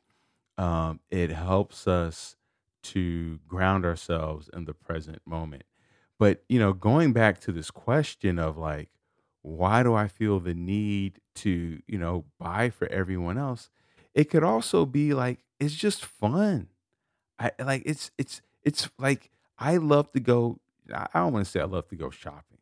um, 0.57 0.99
it 1.11 1.29
helps 1.29 1.87
us 1.87 2.35
to 2.83 3.39
ground 3.47 3.85
ourselves 3.85 4.49
in 4.51 4.65
the 4.65 4.73
present 4.73 5.21
moment. 5.25 5.63
But, 6.17 6.43
you 6.49 6.57
know, 6.57 6.73
going 6.73 7.13
back 7.13 7.39
to 7.41 7.51
this 7.51 7.69
question 7.69 8.39
of 8.39 8.57
like, 8.57 8.89
why 9.43 9.83
do 9.83 9.93
I 9.93 10.07
feel 10.07 10.39
the 10.39 10.55
need 10.55 11.21
to, 11.35 11.81
you 11.87 11.97
know, 11.97 12.25
buy 12.39 12.69
for 12.69 12.87
everyone 12.87 13.37
else? 13.37 13.69
It 14.15 14.29
could 14.29 14.43
also 14.43 14.85
be 14.85 15.13
like, 15.13 15.43
it's 15.59 15.75
just 15.75 16.03
fun. 16.03 16.69
I 17.39 17.51
like 17.59 17.83
it's 17.85 18.11
it's 18.17 18.41
it's 18.63 18.89
like 18.97 19.29
I 19.59 19.77
love 19.77 20.11
to 20.13 20.19
go. 20.19 20.59
I 20.93 21.07
don't 21.13 21.33
want 21.33 21.45
to 21.45 21.51
say 21.51 21.59
I 21.59 21.65
love 21.65 21.87
to 21.89 21.95
go 21.95 22.09
shopping. 22.09 22.59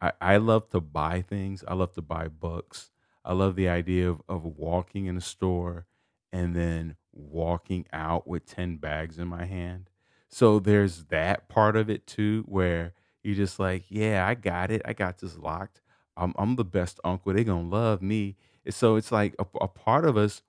I, 0.00 0.12
I 0.20 0.36
love 0.36 0.68
to 0.70 0.80
buy 0.80 1.22
things. 1.22 1.64
I 1.66 1.74
love 1.74 1.92
to 1.94 2.02
buy 2.02 2.28
books. 2.28 2.90
I 3.24 3.32
love 3.32 3.56
the 3.56 3.68
idea 3.68 4.10
of, 4.10 4.22
of 4.28 4.44
walking 4.44 5.06
in 5.06 5.16
a 5.16 5.22
store 5.22 5.86
and 6.32 6.54
then 6.54 6.96
walking 7.12 7.86
out 7.92 8.26
with 8.26 8.46
10 8.46 8.76
bags 8.76 9.18
in 9.18 9.28
my 9.28 9.46
hand. 9.46 9.90
So 10.28 10.58
there's 10.58 11.04
that 11.04 11.48
part 11.48 11.76
of 11.76 11.88
it 11.88 12.06
too, 12.06 12.44
where 12.46 12.92
you're 13.22 13.34
just 13.34 13.58
like, 13.58 13.84
yeah, 13.88 14.26
I 14.26 14.34
got 14.34 14.70
it. 14.70 14.82
I 14.84 14.92
got 14.92 15.18
this 15.18 15.38
locked. 15.38 15.80
I'm, 16.16 16.34
I'm 16.38 16.56
the 16.56 16.64
best 16.64 17.00
uncle. 17.04 17.32
They're 17.32 17.44
going 17.44 17.70
to 17.70 17.76
love 17.76 18.02
me. 18.02 18.36
So 18.70 18.96
it's 18.96 19.12
like 19.12 19.34
a, 19.38 19.46
a 19.60 19.68
part 19.68 20.04
of 20.04 20.16
us 20.16 20.42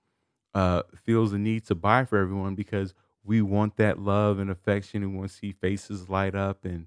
uh, 0.54 0.82
feels 0.94 1.32
the 1.32 1.38
need 1.38 1.64
to 1.66 1.74
buy 1.74 2.04
for 2.04 2.18
everyone 2.18 2.54
because 2.54 2.94
we 3.24 3.42
want 3.42 3.76
that 3.76 3.98
love 3.98 4.38
and 4.38 4.50
affection 4.50 5.02
and 5.02 5.16
want 5.16 5.30
to 5.30 5.36
see 5.36 5.52
faces 5.52 6.08
light 6.08 6.34
up 6.34 6.64
and 6.64 6.86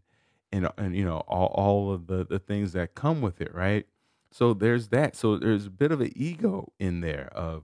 and 0.51 0.67
and 0.77 0.95
you 0.95 1.05
know 1.05 1.23
all, 1.27 1.47
all 1.47 1.93
of 1.93 2.07
the 2.07 2.25
the 2.25 2.39
things 2.39 2.73
that 2.73 2.95
come 2.95 3.21
with 3.21 3.41
it 3.41 3.53
right 3.53 3.85
so 4.31 4.53
there's 4.53 4.89
that 4.89 5.15
so 5.15 5.37
there's 5.37 5.67
a 5.67 5.71
bit 5.71 5.91
of 5.91 6.01
an 6.01 6.11
ego 6.15 6.71
in 6.79 7.01
there 7.01 7.29
of 7.33 7.63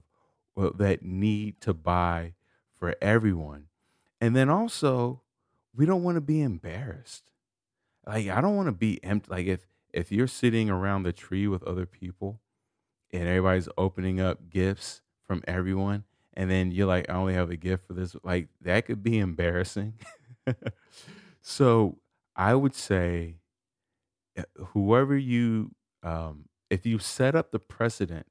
well, 0.54 0.72
that 0.74 1.02
need 1.02 1.60
to 1.60 1.72
buy 1.72 2.34
for 2.74 2.94
everyone 3.00 3.66
and 4.20 4.34
then 4.34 4.48
also 4.48 5.22
we 5.74 5.86
don't 5.86 6.02
want 6.02 6.16
to 6.16 6.20
be 6.20 6.42
embarrassed 6.42 7.32
like 8.06 8.28
i 8.28 8.40
don't 8.40 8.56
want 8.56 8.66
to 8.66 8.72
be 8.72 9.02
empty 9.04 9.30
like 9.30 9.46
if 9.46 9.66
if 9.92 10.12
you're 10.12 10.26
sitting 10.26 10.68
around 10.68 11.02
the 11.02 11.12
tree 11.12 11.46
with 11.46 11.62
other 11.62 11.86
people 11.86 12.40
and 13.12 13.26
everybody's 13.26 13.68
opening 13.78 14.20
up 14.20 14.50
gifts 14.50 15.00
from 15.26 15.42
everyone 15.46 16.04
and 16.38 16.48
then 16.48 16.70
you're 16.70 16.86
like, 16.86 17.10
I 17.10 17.14
only 17.14 17.34
have 17.34 17.50
a 17.50 17.56
gift 17.56 17.88
for 17.88 17.94
this. 17.94 18.14
Like 18.22 18.46
that 18.60 18.86
could 18.86 19.02
be 19.02 19.18
embarrassing. 19.18 19.94
so 21.42 21.98
I 22.38 22.54
would 22.56 22.74
say, 22.76 23.38
eh, 24.36 24.42
whoever 24.68 25.16
you, 25.16 25.72
um, 26.02 26.46
if 26.70 26.86
you 26.86 26.98
set 26.98 27.34
up 27.34 27.50
the 27.50 27.58
precedent 27.58 28.26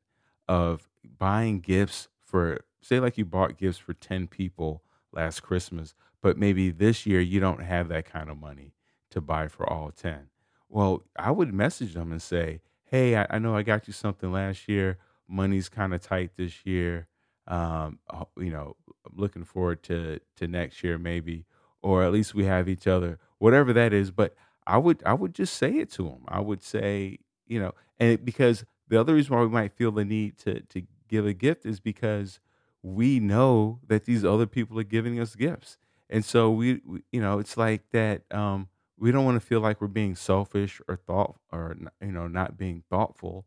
of 0.48 0.90
buying 1.18 1.60
gifts 1.60 2.08
for, 2.22 2.62
say, 2.82 3.00
like 3.00 3.18
you 3.18 3.26
bought 3.26 3.58
gifts 3.58 3.78
for 3.80 3.94
10 3.94 4.28
people 4.28 4.84
last 5.12 5.42
Christmas, 5.42 5.94
but 6.22 6.38
maybe 6.38 6.72
this 6.72 7.06
year 7.06 7.22
you 7.22 7.40
don't 7.40 7.64
have 7.64 7.90
that 7.90 8.06
kind 8.06 8.30
of 8.30 8.38
money 8.38 8.74
to 9.12 9.22
buy 9.22 9.48
for 9.48 9.68
all 9.72 9.92
10. 9.92 10.30
Well, 10.70 11.04
I 11.18 11.32
would 11.32 11.54
message 11.54 11.94
them 11.94 12.12
and 12.12 12.22
say, 12.22 12.62
Hey, 12.86 13.18
I, 13.18 13.28
I 13.32 13.40
know 13.40 13.56
I 13.56 13.64
got 13.64 13.88
you 13.88 13.94
something 13.94 14.32
last 14.32 14.68
year. 14.70 14.98
Money's 15.28 15.68
kind 15.70 15.94
of 15.94 16.02
tight 16.02 16.32
this 16.38 16.66
year 16.66 17.08
um, 17.48 18.00
you 18.38 18.50
know, 18.50 18.76
looking 19.14 19.44
forward 19.44 19.82
to 19.84 20.20
to 20.36 20.48
next 20.48 20.84
year 20.84 20.98
maybe, 20.98 21.46
or 21.82 22.04
at 22.04 22.12
least 22.12 22.36
we 22.36 22.46
have 22.46 22.68
each 22.68 22.88
other, 22.88 23.20
whatever 23.40 23.74
that 23.74 23.94
is. 23.94 24.12
But 24.12 24.36
I 24.66 24.78
would 24.78 25.02
I 25.06 25.14
would 25.14 25.34
just 25.34 25.56
say 25.56 25.78
it 25.78 25.92
to 25.94 26.04
them. 26.04 26.24
I 26.28 26.40
would 26.40 26.64
say, 26.64 27.20
you 27.48 27.60
know, 27.60 27.74
and 28.00 28.12
it, 28.12 28.26
because 28.26 28.66
the 28.88 29.00
other 29.00 29.14
reason 29.14 29.36
why 29.36 29.42
we 29.42 29.50
might 29.50 29.74
feel 29.74 29.92
the 29.92 30.06
need 30.06 30.38
to 30.40 30.62
to 30.62 30.84
give 31.08 31.26
a 31.26 31.34
gift 31.34 31.66
is 31.66 31.80
because 31.80 32.40
we 32.84 33.20
know 33.20 33.80
that 33.88 34.06
these 34.06 34.24
other 34.24 34.46
people 34.46 34.80
are 34.80 34.84
giving 34.84 35.20
us 35.20 35.36
gifts, 35.36 35.78
and 36.10 36.24
so 36.24 36.52
we, 36.52 36.82
we 36.86 37.02
you 37.12 37.22
know, 37.22 37.40
it's 37.40 37.58
like 37.58 37.90
that. 37.92 38.24
Um, 38.34 38.70
we 39.00 39.12
don't 39.12 39.26
want 39.26 39.40
to 39.40 39.46
feel 39.46 39.60
like 39.60 39.80
we're 39.80 39.88
being 39.88 40.16
selfish 40.16 40.82
or 40.88 40.96
thought 40.96 41.36
or 41.52 41.78
you 42.02 42.12
know 42.12 42.28
not 42.28 42.58
being 42.58 42.84
thoughtful 42.90 43.46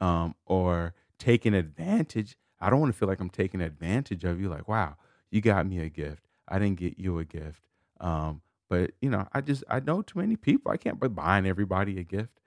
um, 0.00 0.36
or 0.46 0.94
taking 1.18 1.52
advantage 1.52 2.36
I 2.64 2.70
don't 2.70 2.80
want 2.80 2.92
to 2.94 2.98
feel 2.98 3.08
like 3.08 3.20
I'm 3.20 3.28
taking 3.30 3.60
advantage 3.60 4.24
of 4.24 4.40
you. 4.40 4.48
Like, 4.48 4.68
wow, 4.68 4.96
you 5.30 5.42
got 5.42 5.66
me 5.66 5.80
a 5.80 5.90
gift. 5.90 6.24
I 6.48 6.58
didn't 6.58 6.78
get 6.78 6.98
you 6.98 7.18
a 7.18 7.24
gift. 7.24 7.60
Um, 8.00 8.40
but 8.74 8.90
you 9.00 9.08
know, 9.08 9.28
I 9.32 9.40
just 9.40 9.62
I 9.68 9.78
know 9.80 10.02
too 10.02 10.18
many 10.18 10.34
people. 10.36 10.72
I 10.72 10.76
can't 10.76 11.00
be 11.00 11.08
buying 11.08 11.46
everybody 11.46 11.98
a 12.00 12.02
gift. 12.02 12.40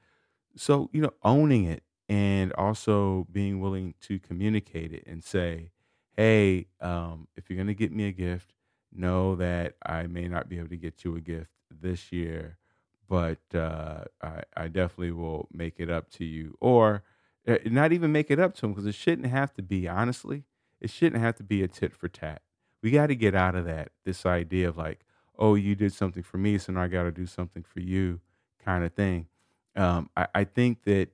So 0.58 0.90
you 0.92 1.02
know, 1.02 1.12
owning 1.24 1.64
it 1.64 1.84
and 2.10 2.52
also 2.54 3.28
being 3.32 3.62
willing 3.62 3.94
to 4.02 4.20
communicate 4.20 4.92
it 4.92 5.06
and 5.08 5.24
say, 5.24 5.72
hey, 6.18 6.68
um, 6.82 7.28
if 7.38 7.50
you're 7.50 7.58
gonna 7.58 7.74
get 7.74 7.94
me 7.94 8.08
a 8.08 8.12
gift, 8.12 8.52
know 8.92 9.36
that 9.36 9.76
I 9.86 10.08
may 10.08 10.28
not 10.28 10.50
be 10.50 10.58
able 10.58 10.70
to 10.70 10.78
get 10.78 11.06
you 11.06 11.16
a 11.16 11.22
gift 11.22 11.52
this 11.72 12.12
year, 12.12 12.58
but 13.08 13.40
uh, 13.56 14.04
I, 14.22 14.44
I 14.58 14.68
definitely 14.68 15.14
will 15.14 15.48
make 15.54 15.76
it 15.80 15.90
up 15.90 16.10
to 16.12 16.26
you. 16.26 16.58
Or 16.60 17.04
uh, 17.48 17.58
not 17.66 17.94
even 17.94 18.12
make 18.12 18.30
it 18.30 18.40
up 18.40 18.54
to 18.56 18.62
them 18.62 18.72
because 18.74 18.86
it 18.86 18.96
shouldn't 18.96 19.28
have 19.28 19.54
to 19.54 19.62
be 19.62 19.88
honestly 19.88 20.44
it 20.82 20.90
shouldn't 20.90 21.22
have 21.22 21.36
to 21.36 21.44
be 21.44 21.64
a 21.64 21.68
tit 21.68 21.96
for 21.96 22.10
tat 22.10 22.42
we 22.84 22.92
got 22.92 23.08
to 23.08 23.16
get 23.16 23.34
out 23.34 23.56
of 23.56 23.66
that 23.66 23.92
this 24.04 24.26
idea 24.26 24.68
of 24.68 24.78
like 24.78 25.06
oh 25.38 25.56
you 25.56 25.76
did 25.76 25.94
something 25.94 26.24
for 26.24 26.38
me 26.38 26.58
so 26.58 26.72
now 26.74 26.82
i 26.82 26.88
got 26.88 27.04
to 27.04 27.12
do 27.12 27.26
something 27.26 27.64
for 27.64 27.80
you 27.80 28.20
kind 28.64 28.84
of 28.84 28.94
thing 28.94 29.28
um, 29.76 30.10
I, 30.18 30.28
I 30.34 30.44
think 30.44 30.84
that 30.84 31.10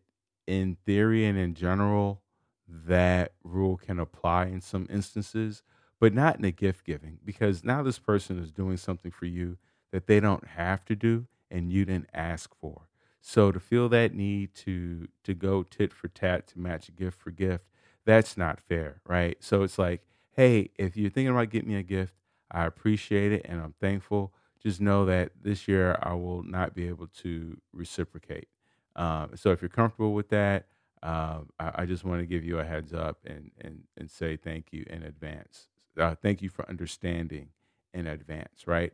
in 0.47 0.77
theory 0.85 1.25
and 1.25 1.37
in 1.37 1.53
general, 1.53 2.21
that 2.67 3.33
rule 3.43 3.77
can 3.77 3.99
apply 3.99 4.45
in 4.45 4.61
some 4.61 4.87
instances, 4.89 5.61
but 5.99 6.13
not 6.13 6.37
in 6.37 6.45
a 6.45 6.51
gift 6.51 6.85
giving 6.85 7.19
because 7.23 7.63
now 7.63 7.83
this 7.83 7.99
person 7.99 8.39
is 8.39 8.51
doing 8.51 8.77
something 8.77 9.11
for 9.11 9.25
you 9.25 9.57
that 9.91 10.07
they 10.07 10.19
don't 10.19 10.47
have 10.47 10.83
to 10.85 10.95
do 10.95 11.27
and 11.51 11.71
you 11.71 11.85
didn't 11.85 12.09
ask 12.13 12.55
for. 12.55 12.87
So 13.21 13.51
to 13.51 13.59
feel 13.59 13.87
that 13.89 14.13
need 14.13 14.53
to 14.55 15.07
to 15.23 15.33
go 15.33 15.63
tit 15.63 15.93
for 15.93 16.09
tat 16.09 16.47
to 16.47 16.59
match 16.59 16.93
gift 16.95 17.19
for 17.19 17.31
gift, 17.31 17.65
that's 18.05 18.35
not 18.37 18.59
fair, 18.59 19.01
right? 19.07 19.37
So 19.39 19.63
it's 19.63 19.77
like, 19.77 20.01
hey, 20.31 20.71
if 20.77 20.97
you're 20.97 21.09
thinking 21.09 21.31
about 21.33 21.49
getting 21.49 21.69
me 21.69 21.75
a 21.75 21.83
gift, 21.83 22.13
I 22.53 22.65
appreciate 22.65 23.31
it 23.31 23.45
and 23.45 23.61
I'm 23.61 23.73
thankful. 23.81 24.33
Just 24.61 24.79
know 24.79 25.05
that 25.05 25.31
this 25.41 25.67
year 25.67 25.97
I 26.01 26.13
will 26.13 26.43
not 26.43 26.73
be 26.73 26.87
able 26.87 27.07
to 27.21 27.57
reciprocate. 27.73 28.47
Um, 28.95 29.31
so 29.35 29.51
if 29.51 29.61
you're 29.61 29.69
comfortable 29.69 30.13
with 30.13 30.29
that, 30.29 30.67
um, 31.01 31.49
I, 31.59 31.71
I 31.79 31.85
just 31.85 32.05
want 32.05 32.21
to 32.21 32.25
give 32.25 32.45
you 32.45 32.59
a 32.59 32.63
heads 32.63 32.93
up 32.93 33.19
and 33.25 33.51
and 33.59 33.83
and 33.97 34.09
say 34.09 34.37
thank 34.37 34.71
you 34.71 34.85
in 34.89 35.03
advance. 35.03 35.67
Uh, 35.97 36.15
thank 36.15 36.41
you 36.41 36.49
for 36.49 36.67
understanding 36.69 37.49
in 37.93 38.07
advance, 38.07 38.65
right? 38.67 38.93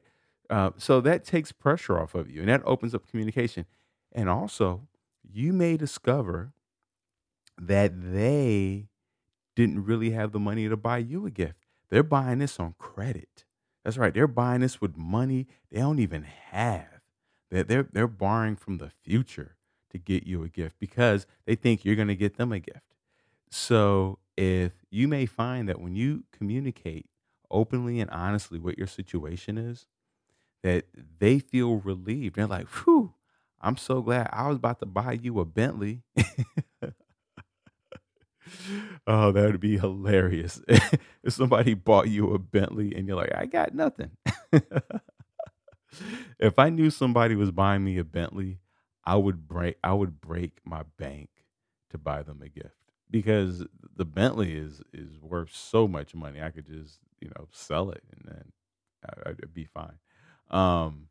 Uh, 0.49 0.71
so 0.77 0.99
that 1.01 1.23
takes 1.23 1.51
pressure 1.51 1.99
off 1.99 2.15
of 2.15 2.29
you, 2.31 2.39
and 2.39 2.49
that 2.49 2.63
opens 2.65 2.95
up 2.95 3.07
communication. 3.07 3.65
And 4.11 4.27
also, 4.27 4.87
you 5.23 5.53
may 5.53 5.77
discover 5.77 6.53
that 7.61 7.91
they 8.13 8.87
didn't 9.55 9.85
really 9.85 10.11
have 10.11 10.31
the 10.31 10.39
money 10.39 10.67
to 10.69 10.77
buy 10.77 10.97
you 10.99 11.25
a 11.25 11.31
gift. 11.31 11.65
They're 11.89 12.03
buying 12.03 12.39
this 12.39 12.59
on 12.59 12.75
credit. 12.79 13.45
That's 13.83 13.97
right. 13.97 14.13
They're 14.13 14.27
buying 14.27 14.61
this 14.61 14.81
with 14.81 14.97
money 14.97 15.47
they 15.71 15.79
don't 15.79 15.99
even 15.99 16.23
have. 16.23 17.01
They're, 17.49 17.63
they're, 17.63 17.87
they're 17.91 18.07
borrowing 18.07 18.55
from 18.55 18.77
the 18.77 18.89
future 19.03 19.55
to 19.91 19.97
get 19.97 20.27
you 20.27 20.43
a 20.43 20.49
gift 20.49 20.75
because 20.79 21.25
they 21.45 21.55
think 21.55 21.83
you're 21.83 21.95
going 21.95 22.07
to 22.09 22.15
get 22.15 22.37
them 22.37 22.51
a 22.51 22.59
gift. 22.59 22.81
So 23.49 24.19
if 24.37 24.73
you 24.91 25.07
may 25.07 25.25
find 25.25 25.69
that 25.69 25.81
when 25.81 25.95
you 25.95 26.23
communicate 26.31 27.07
openly 27.51 27.99
and 27.99 28.09
honestly 28.11 28.59
what 28.59 28.77
your 28.77 28.87
situation 28.87 29.57
is, 29.57 29.87
that 30.63 30.85
they 31.19 31.39
feel 31.39 31.77
relieved. 31.77 32.35
They're 32.35 32.47
like, 32.47 32.67
whew, 32.67 33.13
I'm 33.61 33.77
so 33.77 34.01
glad 34.01 34.29
I 34.31 34.47
was 34.47 34.57
about 34.57 34.79
to 34.79 34.85
buy 34.85 35.13
you 35.13 35.39
a 35.39 35.45
Bentley. 35.45 36.03
oh, 39.07 39.31
that 39.31 39.51
would 39.51 39.59
be 39.59 39.77
hilarious. 39.77 40.61
if 40.67 41.33
somebody 41.33 41.73
bought 41.73 42.09
you 42.09 42.33
a 42.33 42.39
Bentley 42.39 42.95
and 42.95 43.07
you're 43.07 43.17
like, 43.17 43.33
I 43.35 43.45
got 43.45 43.73
nothing. 43.73 44.11
if 46.39 46.57
I 46.57 46.69
knew 46.69 46.89
somebody 46.89 47.35
was 47.35 47.51
buying 47.51 47.83
me 47.83 47.97
a 47.97 48.03
Bentley, 48.03 48.59
I 49.03 49.15
would 49.15 49.47
break 49.47 49.77
I 49.83 49.93
would 49.93 50.21
break 50.21 50.59
my 50.65 50.83
bank 50.97 51.29
to 51.89 51.97
buy 51.97 52.21
them 52.21 52.41
a 52.43 52.49
gift 52.49 52.75
because 53.09 53.65
the 53.95 54.05
Bentley 54.05 54.53
is 54.53 54.81
is 54.93 55.19
worth 55.21 55.53
so 55.53 55.87
much 55.87 56.13
money. 56.13 56.41
I 56.41 56.51
could 56.51 56.67
just 56.67 56.99
you 57.19 57.29
know 57.29 57.47
sell 57.51 57.91
it 57.91 58.03
and 58.11 58.23
then 58.25 58.51
I, 59.25 59.29
would 59.29 59.53
be 59.53 59.65
fine. 59.65 59.97
Um, 60.49 61.07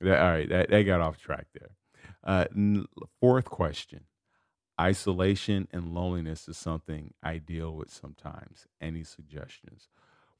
that, 0.00 0.20
all 0.20 0.30
right, 0.30 0.48
that, 0.48 0.70
that 0.70 0.82
got 0.82 1.00
off 1.00 1.18
track 1.18 1.46
there. 1.54 1.70
Uh, 2.22 2.46
fourth 3.20 3.46
question: 3.46 4.04
Isolation 4.80 5.68
and 5.72 5.94
loneliness 5.94 6.48
is 6.48 6.56
something 6.58 7.14
I 7.22 7.38
deal 7.38 7.74
with 7.76 7.90
sometimes. 7.90 8.66
Any 8.80 9.04
suggestions? 9.04 9.88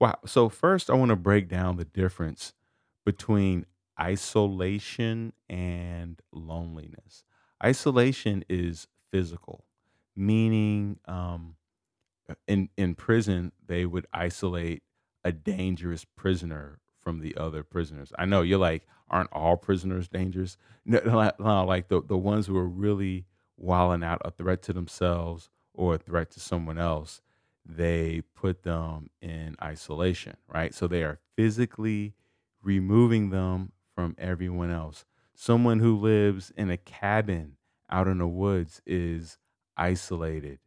Wow. 0.00 0.19
So 0.26 0.49
first, 0.49 0.91
I 0.91 0.95
want 0.95 1.11
to 1.11 1.17
break 1.17 1.49
down 1.49 1.76
the 1.76 1.85
difference 1.85 2.53
between 3.05 3.67
isolation 4.00 5.33
and 5.49 6.21
loneliness. 6.33 7.25
Isolation 7.64 8.45
is 8.49 8.88
physical, 9.12 9.64
meaning 10.17 10.99
um, 11.07 11.57
in 12.47 12.69
in 12.76 12.95
prison 12.95 13.53
they 13.67 13.87
would 13.87 14.07
isolate 14.12 14.83
a 15.25 15.33
dangerous 15.33 16.05
prisoner 16.05 16.81
from 17.00 17.20
the 17.20 17.37
other 17.37 17.62
prisoners. 17.62 18.12
I 18.18 18.25
know 18.25 18.42
you're 18.42 18.59
like, 18.59 18.87
aren't 19.09 19.33
all 19.33 19.57
prisoners 19.57 20.09
dangerous? 20.09 20.57
No, 20.87 21.31
no, 21.38 21.64
like 21.64 21.88
the 21.88 22.03
the 22.03 22.18
ones 22.18 22.47
who 22.47 22.57
are 22.59 22.68
really 22.68 23.25
wilding 23.57 24.05
out, 24.05 24.23
a 24.25 24.31
threat 24.31 24.62
to 24.62 24.73
themselves 24.73 25.49
or 25.73 25.95
a 25.95 25.99
threat 25.99 26.31
to 26.33 26.40
someone 26.40 26.79
else, 26.79 27.21
they 27.67 28.23
put 28.35 28.62
them 28.62 29.11
in 29.21 29.57
isolation, 29.62 30.37
right? 30.49 30.75
So 30.75 30.87
they 30.87 31.03
are 31.03 31.19
physically 31.37 32.14
removing 32.62 33.31
them 33.31 33.73
from 33.95 34.14
everyone 34.19 34.71
else. 34.71 35.05
Someone 35.35 35.81
who 35.81 35.97
lives 35.97 36.53
in 36.57 36.71
a 36.71 36.77
cabin 36.77 37.57
out 37.90 38.09
in 38.09 38.19
the 38.19 38.27
woods 38.27 38.81
is 38.87 39.38
isolated. 39.77 40.59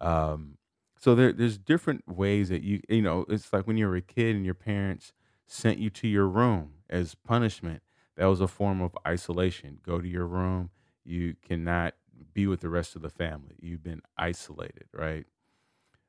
Um, 0.00 0.58
so 0.98 1.14
there, 1.14 1.32
there's 1.32 1.58
different 1.58 2.04
ways 2.08 2.48
that 2.48 2.62
you, 2.62 2.80
you 2.88 3.02
know, 3.02 3.26
it's 3.28 3.52
like 3.52 3.66
when 3.66 3.76
you 3.76 3.86
were 3.86 3.96
a 3.96 4.02
kid 4.02 4.36
and 4.36 4.44
your 4.44 4.54
parents 4.54 5.12
sent 5.46 5.78
you 5.78 5.90
to 5.90 6.08
your 6.08 6.26
room 6.26 6.72
as 6.88 7.14
punishment. 7.14 7.82
That 8.16 8.26
was 8.26 8.40
a 8.40 8.48
form 8.48 8.80
of 8.80 8.96
isolation. 9.06 9.78
Go 9.84 10.00
to 10.00 10.08
your 10.08 10.26
room. 10.26 10.70
You 11.04 11.34
cannot 11.46 11.94
be 12.32 12.46
with 12.46 12.60
the 12.60 12.68
rest 12.68 12.96
of 12.96 13.02
the 13.02 13.10
family. 13.10 13.56
You've 13.60 13.82
been 13.82 14.02
isolated, 14.16 14.86
right? 14.92 15.26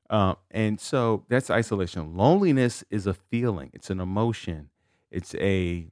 Um, 0.09 0.35
and 0.51 0.79
so 0.79 1.25
that's 1.29 1.49
isolation. 1.49 2.15
Loneliness 2.15 2.83
is 2.89 3.07
a 3.07 3.13
feeling. 3.13 3.71
It's 3.73 3.89
an 3.89 3.99
emotion. 3.99 4.69
It's 5.11 5.33
a 5.35 5.87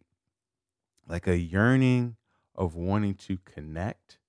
like 1.08 1.28
a 1.28 1.38
yearning 1.38 2.16
of 2.56 2.76
wanting 2.76 3.16
to 3.16 3.38
connect. 3.46 4.20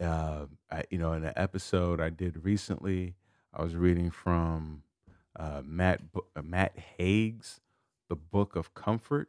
Uh, 0.00 0.46
I, 0.70 0.84
you 0.90 0.98
know, 0.98 1.12
in 1.12 1.24
an 1.24 1.32
episode 1.36 2.00
I 2.00 2.10
did 2.10 2.44
recently, 2.44 3.14
I 3.52 3.62
was 3.62 3.74
reading 3.74 4.10
from 4.10 4.82
uh, 5.38 5.62
Matt 5.64 6.00
uh, 6.34 6.42
Matt 6.42 6.78
Haig's 6.98 7.60
The 8.08 8.16
Book 8.16 8.56
of 8.56 8.74
Comfort, 8.74 9.28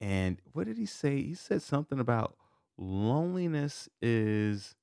and 0.00 0.38
what 0.52 0.66
did 0.66 0.78
he 0.78 0.86
say? 0.86 1.22
He 1.22 1.34
said 1.34 1.62
something 1.62 1.98
about 1.98 2.36
loneliness 2.76 3.88
is 4.02 4.74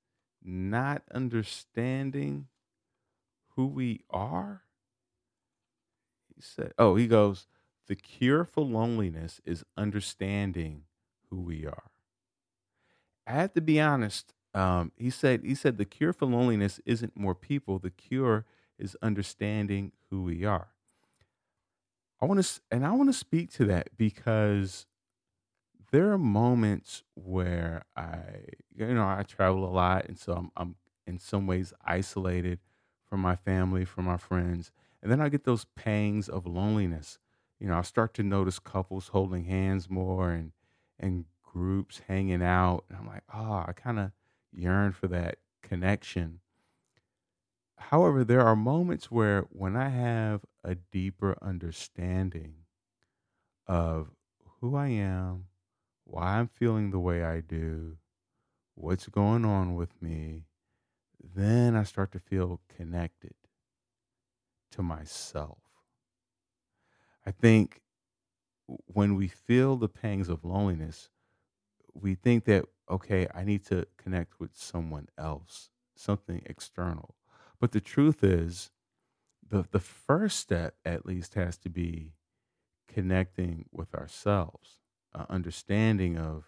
not 0.43 1.03
understanding 1.11 2.47
who 3.55 3.67
we 3.67 4.01
are. 4.09 4.63
He 6.35 6.41
said, 6.41 6.73
"Oh, 6.77 6.95
he 6.95 7.07
goes." 7.07 7.47
The 7.87 7.95
cure 7.95 8.43
for 8.45 8.63
loneliness 8.65 9.39
is 9.45 9.63
understanding 9.77 10.85
who 11.29 11.41
we 11.41 11.65
are. 11.65 11.91
I 13.27 13.33
have 13.33 13.53
to 13.53 13.61
be 13.61 13.79
honest. 13.79 14.33
Um, 14.53 14.91
he 14.97 15.09
said 15.09 15.43
he 15.43 15.55
said 15.55 15.77
the 15.77 15.85
cure 15.85 16.13
for 16.13 16.25
loneliness 16.25 16.79
isn't 16.85 17.15
more 17.17 17.35
people. 17.35 17.79
The 17.79 17.89
cure 17.91 18.45
is 18.77 18.97
understanding 19.01 19.93
who 20.09 20.23
we 20.23 20.43
are. 20.43 20.69
I 22.21 22.25
want 22.25 22.43
to 22.43 22.61
and 22.69 22.85
I 22.85 22.91
want 22.91 23.09
to 23.09 23.13
speak 23.13 23.51
to 23.53 23.65
that 23.65 23.89
because 23.97 24.85
there 25.91 26.11
are 26.11 26.17
moments 26.17 27.03
where 27.15 27.83
I 27.95 28.17
you 28.75 28.93
know 28.93 29.07
I 29.07 29.23
travel 29.23 29.65
a 29.65 29.71
lot 29.71 30.05
and 30.05 30.17
so 30.17 30.33
I'm, 30.33 30.51
I'm 30.55 30.75
in 31.07 31.19
some 31.19 31.47
ways 31.47 31.73
isolated 31.85 32.59
from 33.05 33.19
my 33.21 33.35
family, 33.35 33.83
from 33.83 34.05
my 34.05 34.17
friends, 34.17 34.71
and 35.01 35.11
then 35.11 35.19
I 35.19 35.29
get 35.29 35.43
those 35.43 35.65
pangs 35.75 36.29
of 36.29 36.45
loneliness. 36.47 37.19
You 37.59 37.67
know, 37.67 37.77
I 37.77 37.81
start 37.81 38.13
to 38.15 38.23
notice 38.23 38.59
couples 38.59 39.09
holding 39.09 39.45
hands 39.45 39.89
more 39.89 40.31
and 40.31 40.51
and 40.99 41.25
groups 41.43 42.01
hanging 42.07 42.41
out. 42.43 42.85
And 42.89 42.97
I'm 42.97 43.07
like, 43.07 43.23
oh, 43.33 43.65
I 43.67 43.73
kind 43.75 43.99
of 43.99 44.11
yearn 44.53 44.91
for 44.93 45.07
that 45.07 45.37
connection. 45.61 46.39
However, 47.77 48.23
there 48.23 48.39
are 48.41 48.55
moments 48.55 49.11
where 49.11 49.41
when 49.49 49.75
I 49.75 49.89
have 49.89 50.45
a 50.63 50.75
deeper 50.75 51.37
understanding 51.41 52.65
of 53.67 54.11
who 54.59 54.75
I 54.75 54.87
am, 54.89 55.47
why 56.11 56.37
I'm 56.37 56.47
feeling 56.47 56.91
the 56.91 56.99
way 56.99 57.23
I 57.23 57.39
do, 57.39 57.97
what's 58.75 59.07
going 59.07 59.45
on 59.45 59.75
with 59.75 60.01
me, 60.01 60.43
then 61.23 61.73
I 61.75 61.83
start 61.83 62.11
to 62.11 62.19
feel 62.19 62.59
connected 62.75 63.33
to 64.71 64.83
myself. 64.83 65.59
I 67.25 67.31
think 67.31 67.81
when 68.87 69.15
we 69.15 69.29
feel 69.29 69.77
the 69.77 69.87
pangs 69.87 70.27
of 70.27 70.43
loneliness, 70.43 71.09
we 71.93 72.15
think 72.15 72.43
that, 72.45 72.65
okay, 72.89 73.27
I 73.33 73.45
need 73.45 73.65
to 73.67 73.87
connect 73.97 74.39
with 74.39 74.51
someone 74.53 75.07
else, 75.17 75.69
something 75.95 76.41
external. 76.45 77.15
But 77.59 77.71
the 77.71 77.81
truth 77.81 78.21
is, 78.21 78.71
the, 79.47 79.65
the 79.71 79.79
first 79.79 80.39
step 80.39 80.75
at 80.83 81.05
least 81.05 81.35
has 81.35 81.57
to 81.59 81.69
be 81.69 82.15
connecting 82.87 83.65
with 83.71 83.95
ourselves, 83.95 84.80
understanding 85.29 86.17
of 86.17 86.45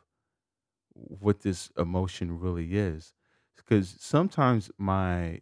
what 0.94 1.42
this 1.42 1.72
emotion 1.78 2.40
really 2.40 2.76
is. 2.76 3.14
Because 3.56 3.96
sometimes 4.00 4.72
my 4.78 5.40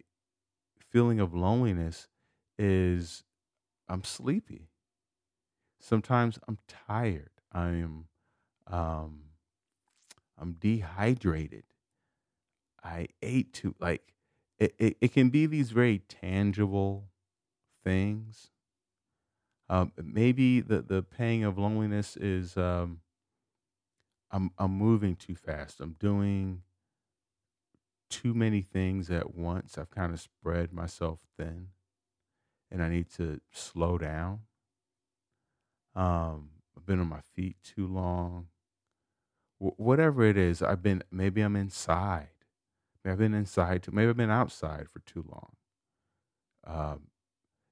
feeling 0.89 1.19
of 1.19 1.33
loneliness 1.33 2.07
is 2.57 3.23
I'm 3.87 4.03
sleepy. 4.03 4.69
Sometimes 5.79 6.37
I'm 6.47 6.59
tired. 6.67 7.31
I'm 7.51 8.05
um, 8.67 9.23
I'm 10.37 10.53
dehydrated. 10.53 11.63
I 12.83 13.07
ate 13.21 13.53
too 13.53 13.75
like 13.79 14.13
it, 14.59 14.75
it, 14.77 14.97
it 15.01 15.13
can 15.13 15.29
be 15.29 15.45
these 15.45 15.71
very 15.71 15.99
tangible 15.99 17.09
things. 17.83 18.49
Um, 19.69 19.93
maybe 20.01 20.59
the, 20.59 20.81
the 20.81 21.01
pang 21.01 21.43
of 21.43 21.57
loneliness 21.57 22.17
is 22.17 22.57
um, 22.57 22.99
I'm, 24.31 24.51
I'm 24.57 24.71
moving 24.71 25.15
too 25.15 25.35
fast. 25.35 25.79
I'm 25.81 25.93
doing 25.93 26.63
too 28.09 28.33
many 28.33 28.61
things 28.61 29.09
at 29.09 29.33
once. 29.33 29.77
I've 29.77 29.89
kind 29.89 30.13
of 30.13 30.19
spread 30.19 30.71
myself 30.73 31.19
thin 31.37 31.69
and 32.71 32.81
I 32.81 32.89
need 32.89 33.09
to 33.11 33.41
slow 33.51 33.97
down. 33.97 34.41
Um, 35.95 36.51
I've 36.75 36.85
been 36.85 36.99
on 36.99 37.07
my 37.07 37.21
feet 37.21 37.57
too 37.63 37.87
long. 37.87 38.47
Wh- 39.59 39.79
whatever 39.79 40.23
it 40.23 40.37
is, 40.37 40.61
I've 40.61 40.83
been, 40.83 41.03
maybe 41.11 41.41
I'm 41.41 41.55
inside. 41.55 42.29
Maybe 43.03 43.13
I've 43.13 43.19
been 43.19 43.33
inside 43.33 43.83
too, 43.83 43.91
maybe 43.91 44.09
I've 44.09 44.17
been 44.17 44.29
outside 44.31 44.89
for 44.89 44.99
too 44.99 45.23
long. 45.27 45.55
Um, 46.65 47.07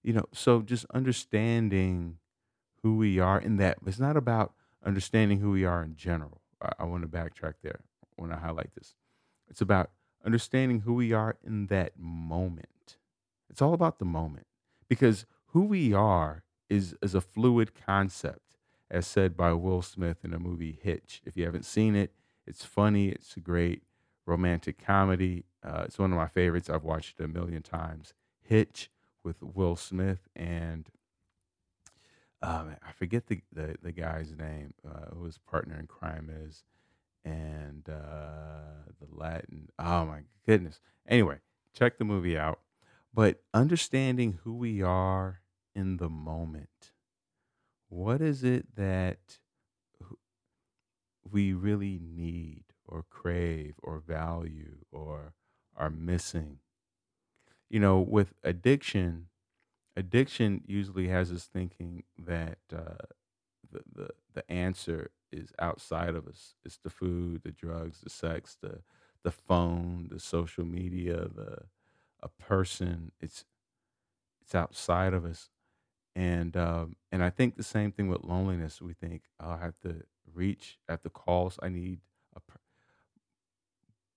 you 0.03 0.13
know, 0.13 0.25
so 0.33 0.61
just 0.61 0.85
understanding 0.93 2.19
who 2.83 2.97
we 2.97 3.19
are 3.19 3.39
in 3.39 3.57
that, 3.57 3.79
it's 3.85 3.99
not 3.99 4.17
about 4.17 4.53
understanding 4.85 5.39
who 5.39 5.51
we 5.51 5.65
are 5.65 5.83
in 5.83 5.95
general. 5.95 6.38
I, 6.61 6.83
want 6.83 7.03
to 7.03 7.07
backtrack 7.07 7.55
there 7.61 7.81
when 8.15 8.31
I 8.31 8.37
highlight 8.37 8.75
this. 8.75 8.95
It's 9.49 9.61
about 9.61 9.91
understanding 10.25 10.81
who 10.81 10.93
we 10.93 11.13
are 11.13 11.37
in 11.45 11.67
that 11.67 11.93
moment. 11.97 12.97
It's 13.49 13.61
all 13.61 13.73
about 13.73 13.99
the 13.99 14.05
moment 14.05 14.47
because 14.87 15.25
who 15.47 15.65
we 15.65 15.93
are 15.93 16.43
is, 16.69 16.95
is 17.01 17.15
a 17.15 17.21
fluid 17.21 17.71
concept, 17.85 18.57
as 18.91 19.07
said 19.07 19.35
by 19.35 19.53
Will 19.53 19.81
Smith 19.81 20.17
in 20.23 20.31
the 20.31 20.39
movie 20.39 20.79
Hitch. 20.81 21.21
If 21.25 21.37
you 21.37 21.45
haven't 21.45 21.65
seen 21.65 21.95
it, 21.95 22.11
it's 22.45 22.65
funny, 22.65 23.09
it's 23.09 23.35
a 23.37 23.39
great 23.39 23.83
romantic 24.25 24.83
comedy. 24.83 25.45
Uh, 25.63 25.83
it's 25.85 25.99
one 25.99 26.11
of 26.11 26.17
my 26.17 26.27
favorites. 26.27 26.69
I've 26.69 26.83
watched 26.83 27.19
it 27.19 27.23
a 27.23 27.27
million 27.27 27.61
times. 27.61 28.13
Hitch 28.41 28.89
with 29.23 29.41
Will 29.41 29.75
Smith 29.75 30.27
and 30.35 30.89
um, 32.41 32.75
I 32.81 32.91
forget 32.93 33.27
the, 33.27 33.41
the, 33.51 33.75
the 33.81 33.91
guy's 33.91 34.31
name 34.35 34.73
uh, 34.87 35.13
who 35.13 35.25
his 35.25 35.37
partner 35.37 35.77
in 35.79 35.87
crime 35.87 36.29
is, 36.45 36.63
and 37.25 37.87
uh, 37.89 38.85
the 38.99 39.07
Latin. 39.11 39.69
Oh 39.77 40.05
my 40.05 40.21
goodness. 40.45 40.79
Anyway, 41.07 41.37
check 41.73 41.97
the 41.97 42.05
movie 42.05 42.37
out. 42.37 42.59
But 43.13 43.41
understanding 43.53 44.39
who 44.43 44.53
we 44.53 44.81
are 44.81 45.41
in 45.75 45.97
the 45.97 46.09
moment. 46.09 46.91
What 47.89 48.21
is 48.21 48.43
it 48.43 48.75
that 48.75 49.39
we 51.29 51.53
really 51.53 51.99
need 52.01 52.65
or 52.87 53.03
crave 53.09 53.75
or 53.81 53.99
value 53.99 54.77
or 54.91 55.33
are 55.75 55.89
missing? 55.89 56.59
You 57.69 57.79
know, 57.79 57.99
with 57.99 58.33
addiction, 58.43 59.28
addiction 59.99 60.63
usually 60.67 61.09
has 61.09 61.31
us 61.31 61.45
thinking 61.45 62.03
that 62.17 62.59
uh, 62.73 63.05
the, 63.71 63.83
the 63.95 64.09
the 64.33 64.51
answer 64.51 65.11
is 65.31 65.53
outside 65.59 66.15
of 66.15 66.27
us. 66.27 66.55
It's 66.65 66.77
the 66.79 66.89
food, 66.91 67.43
the 67.43 67.51
drugs, 67.51 68.01
the 68.01 68.09
sex, 68.09 68.57
the 68.61 68.81
the 69.23 69.31
phone, 69.31 70.09
the 70.11 70.19
social 70.19 70.65
media, 70.65 71.27
the 71.29 71.63
a 72.23 72.29
person. 72.29 73.11
It's 73.21 73.45
it's 74.41 74.55
outside 74.55 75.13
of 75.13 75.25
us, 75.25 75.49
and 76.15 76.57
um, 76.57 76.97
and 77.11 77.23
I 77.23 77.29
think 77.29 77.57
the 77.57 77.63
same 77.63 77.91
thing 77.91 78.09
with 78.09 78.23
loneliness. 78.23 78.81
We 78.81 78.93
think 78.93 79.23
oh, 79.39 79.51
I 79.51 79.59
have 79.59 79.79
to 79.81 80.03
reach, 80.33 80.79
at 80.89 81.03
the 81.03 81.09
to 81.09 81.13
call. 81.13 81.53
I 81.61 81.69
need 81.69 82.01
a, 82.35 82.39
per-" 82.41 82.59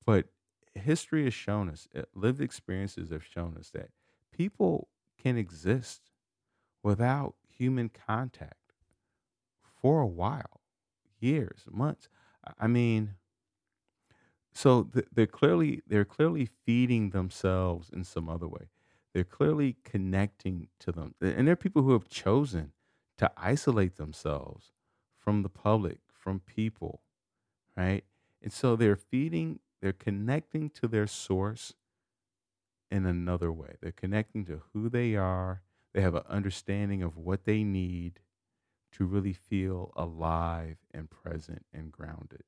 but 0.05 0.27
history 0.75 1.25
has 1.25 1.35
shown 1.35 1.68
us, 1.68 1.88
uh, 1.95 2.03
lived 2.14 2.40
experiences 2.40 3.11
have 3.11 3.25
shown 3.25 3.57
us 3.59 3.71
that 3.71 3.90
people 4.33 4.88
can 5.22 5.37
exist 5.37 6.11
without 6.82 7.37
human 7.48 7.88
contact 7.88 8.72
for 9.80 10.00
a 10.00 10.06
while, 10.06 10.61
years, 11.20 11.64
months. 11.70 12.08
I 12.58 12.66
mean, 12.66 13.16
so 14.52 14.85
th- 14.85 15.06
they're 15.12 15.26
clearly 15.26 15.82
they're 15.87 16.04
clearly 16.04 16.46
feeding 16.46 17.11
themselves 17.11 17.90
in 17.90 18.04
some 18.04 18.28
other 18.28 18.48
way. 18.48 18.68
They're 19.14 19.24
clearly 19.24 19.76
connecting 19.85 20.68
to 20.80 20.92
them, 20.92 21.14
and 21.20 21.46
there 21.46 21.52
are 21.52 21.56
people 21.56 21.82
who 21.82 21.92
have 21.92 22.08
chosen 22.08 22.72
to 23.18 23.30
isolate 23.37 23.96
themselves 23.96 24.72
from 25.18 25.42
the 25.42 25.50
public, 25.50 26.00
from 26.12 26.40
people, 26.40 27.02
right? 27.76 28.04
And 28.42 28.52
so 28.52 28.76
they're 28.76 28.96
feeding, 28.96 29.61
they're 29.80 29.92
connecting 29.92 30.70
to 30.70 30.88
their 30.88 31.06
source 31.06 31.74
in 32.92 33.07
another 33.07 33.50
way. 33.50 33.76
They're 33.81 33.90
connecting 33.90 34.44
to 34.44 34.62
who 34.72 34.88
they 34.90 35.16
are. 35.16 35.62
They 35.94 36.02
have 36.02 36.14
an 36.14 36.24
understanding 36.28 37.02
of 37.02 37.16
what 37.16 37.44
they 37.44 37.64
need 37.64 38.20
to 38.92 39.07
really 39.07 39.33
feel 39.33 39.92
alive 39.96 40.76
and 40.92 41.11
present 41.11 41.64
and 41.72 41.90
grounded. 41.90 42.44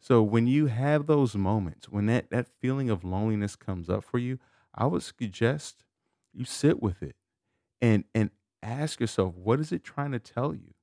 So 0.00 0.22
when 0.22 0.46
you 0.46 0.66
have 0.66 1.06
those 1.06 1.36
moments, 1.36 1.88
when 1.88 2.06
that, 2.06 2.30
that 2.30 2.48
feeling 2.48 2.90
of 2.90 3.04
loneliness 3.04 3.54
comes 3.56 3.90
up 3.90 4.04
for 4.04 4.18
you, 4.18 4.38
I 4.74 4.86
would 4.86 5.02
suggest 5.02 5.84
you 6.32 6.44
sit 6.44 6.82
with 6.82 7.02
it 7.02 7.16
and 7.80 8.04
and 8.14 8.30
ask 8.62 8.98
yourself, 9.00 9.34
what 9.34 9.60
is 9.60 9.72
it 9.72 9.84
trying 9.84 10.12
to 10.12 10.18
tell 10.18 10.54
you? 10.54 10.74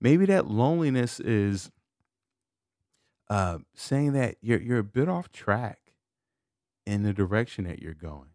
Maybe 0.00 0.26
that 0.26 0.48
loneliness 0.48 1.20
is 1.20 1.70
uh, 3.30 3.58
saying 3.74 4.12
that 4.14 4.36
you're 4.40 4.60
you're 4.60 4.78
a 4.78 4.84
bit 4.84 5.08
off 5.08 5.32
track 5.32 5.81
in 6.86 7.02
the 7.02 7.12
direction 7.12 7.64
that 7.64 7.80
you're 7.80 7.94
going. 7.94 8.30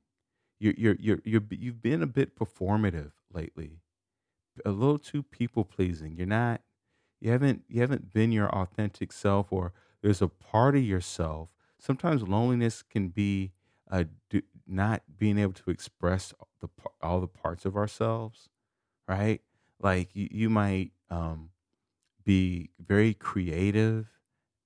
You're 0.59 0.73
you're 0.77 0.97
you're, 0.99 1.19
you're 1.23 1.43
you've 1.51 1.81
been 1.81 2.01
a 2.01 2.07
bit 2.07 2.35
performative 2.35 3.11
lately 3.31 3.81
a 4.65 4.71
little 4.71 4.97
too 4.97 5.23
people 5.23 5.63
pleasing. 5.63 6.15
You're 6.15 6.27
not 6.27 6.61
you 7.19 7.31
haven't 7.31 7.63
you 7.67 7.81
haven't 7.81 8.13
been 8.13 8.31
your 8.31 8.49
authentic 8.49 9.11
self 9.11 9.51
or 9.51 9.73
there's 10.01 10.21
a 10.21 10.27
part 10.27 10.75
of 10.75 10.83
yourself. 10.83 11.49
Sometimes 11.79 12.23
loneliness 12.23 12.83
can 12.83 13.09
be 13.09 13.53
uh, 13.89 14.05
do, 14.29 14.41
not 14.67 15.03
being 15.17 15.37
able 15.37 15.53
to 15.53 15.69
express 15.69 16.33
the 16.61 16.69
all 17.01 17.21
the 17.21 17.27
parts 17.27 17.65
of 17.65 17.75
ourselves, 17.75 18.49
right? 19.07 19.41
Like 19.79 20.15
you, 20.15 20.27
you 20.31 20.49
might 20.49 20.91
um, 21.09 21.49
be 22.23 22.71
very 22.79 23.13
creative 23.13 24.07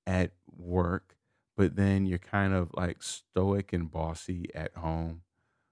at 0.08 0.32
work, 0.50 1.16
but 1.56 1.76
then 1.76 2.06
you're 2.06 2.18
kind 2.20 2.54
of 2.54 2.72
like 2.74 3.04
stoic 3.04 3.74
and 3.74 3.92
bossy 3.92 4.50
at 4.56 4.74
home, 4.76 5.22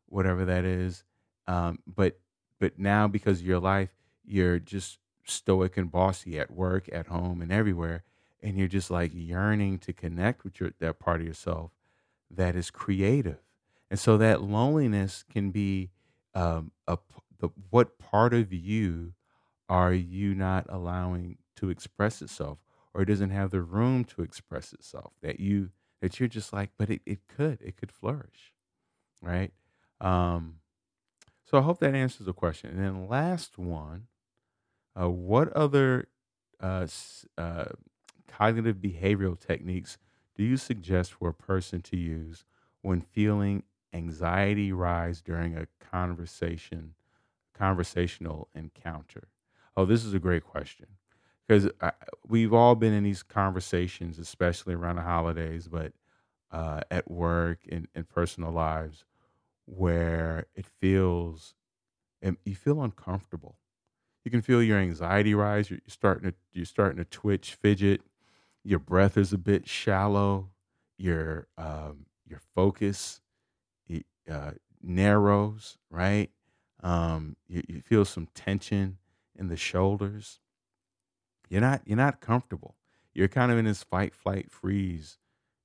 whatever 0.07 0.45
that 0.45 0.65
is. 0.65 1.03
Um, 1.47 1.79
but 1.87 2.19
but 2.59 2.77
now 2.77 3.07
because 3.07 3.39
of 3.39 3.45
your 3.45 3.59
life, 3.59 3.89
you're 4.25 4.59
just 4.59 4.99
stoic 5.23 5.77
and 5.77 5.91
bossy 5.91 6.39
at 6.39 6.51
work, 6.51 6.89
at 6.91 7.07
home, 7.07 7.41
and 7.41 7.51
everywhere, 7.51 8.03
and 8.41 8.57
you're 8.57 8.67
just 8.67 8.91
like 8.91 9.11
yearning 9.13 9.79
to 9.79 9.93
connect 9.93 10.43
with 10.43 10.59
your 10.59 10.71
that 10.79 10.99
part 10.99 11.21
of 11.21 11.27
yourself 11.27 11.71
that 12.31 12.55
is 12.55 12.69
creative, 12.71 13.39
and 13.89 13.99
so 13.99 14.17
that 14.17 14.41
loneliness 14.41 15.23
can 15.31 15.51
be 15.51 15.89
um, 16.35 16.71
a 16.87 16.97
the 17.39 17.49
what 17.69 17.97
part 17.99 18.33
of 18.33 18.53
you 18.53 19.13
are 19.69 19.93
you 19.93 20.35
not 20.35 20.65
allowing 20.69 21.37
to 21.55 21.69
express 21.69 22.21
itself, 22.21 22.57
or 22.99 23.05
doesn't 23.05 23.29
have 23.29 23.51
the 23.51 23.61
room 23.61 24.03
to 24.03 24.21
express 24.21 24.73
itself 24.73 25.13
that 25.21 25.39
you 25.39 25.71
that 26.01 26.19
you're 26.19 26.27
just 26.29 26.51
like, 26.51 26.71
but 26.77 26.89
it, 26.89 27.01
it 27.05 27.27
could 27.29 27.61
it 27.61 27.77
could 27.77 27.93
flourish, 27.93 28.53
right? 29.21 29.53
Um, 30.01 30.57
so 31.45 31.57
I 31.59 31.61
hope 31.61 31.79
that 31.79 31.95
answers 31.95 32.25
the 32.25 32.33
question. 32.33 32.71
And 32.71 32.79
then 32.79 33.07
last 33.09 33.57
one 33.57 34.07
uh, 34.99 35.09
what 35.09 35.53
other 35.53 36.07
uh, 36.59 36.87
uh, 37.37 37.65
cognitive 38.27 38.77
behavioral 38.77 39.39
techniques 39.39 39.97
do 40.35 40.43
you 40.43 40.57
suggest 40.57 41.13
for 41.13 41.29
a 41.29 41.33
person 41.33 41.81
to 41.81 41.97
use 41.97 42.45
when 42.81 43.01
feeling 43.01 43.63
anxiety 43.93 44.71
rise 44.71 45.21
during 45.21 45.57
a 45.57 45.67
conversation, 45.79 46.95
conversational 47.53 48.49
encounter? 48.55 49.29
Oh, 49.77 49.85
this 49.85 50.05
is 50.05 50.13
a 50.13 50.19
great 50.19 50.43
question 50.45 50.87
because 51.49 51.69
we've 52.27 52.53
all 52.53 52.75
been 52.75 52.93
in 52.93 53.03
these 53.03 53.23
conversations, 53.23 54.19
especially 54.19 54.75
around 54.75 54.97
the 54.97 55.03
holidays, 55.03 55.67
but 55.69 55.93
uh, 56.51 56.81
at 56.91 57.11
work 57.11 57.61
and 57.71 57.89
in 57.95 58.05
personal 58.05 58.51
lives, 58.53 59.05
where 59.65 60.47
it 60.55 60.65
feels 60.65 61.55
and 62.21 62.37
you 62.45 62.55
feel 62.55 62.83
uncomfortable 62.83 63.57
you 64.25 64.31
can 64.31 64.41
feel 64.41 64.61
your 64.63 64.79
anxiety 64.79 65.33
rise. 65.33 65.69
You're 65.71 65.79
starting 65.87 66.31
to 66.31 66.35
you're 66.53 66.65
starting 66.65 66.97
to 66.97 67.05
twitch, 67.05 67.55
fidget. 67.55 68.01
Your 68.63 68.79
breath 68.79 69.17
is 69.17 69.33
a 69.33 69.37
bit 69.37 69.67
shallow. 69.67 70.49
Your 70.97 71.47
um, 71.57 72.05
your 72.27 72.41
focus 72.55 73.21
it, 73.87 74.05
uh, 74.29 74.51
narrows. 74.83 75.77
Right. 75.89 76.31
Um, 76.83 77.35
you, 77.47 77.63
you 77.67 77.81
feel 77.81 78.05
some 78.05 78.27
tension 78.35 78.97
in 79.37 79.47
the 79.47 79.57
shoulders. 79.57 80.39
You're 81.49 81.61
not 81.61 81.81
you're 81.85 81.97
not 81.97 82.21
comfortable. 82.21 82.75
You're 83.13 83.27
kind 83.29 83.51
of 83.51 83.57
in 83.57 83.65
this 83.65 83.83
fight, 83.83 84.15
flight, 84.15 84.51
freeze 84.51 85.17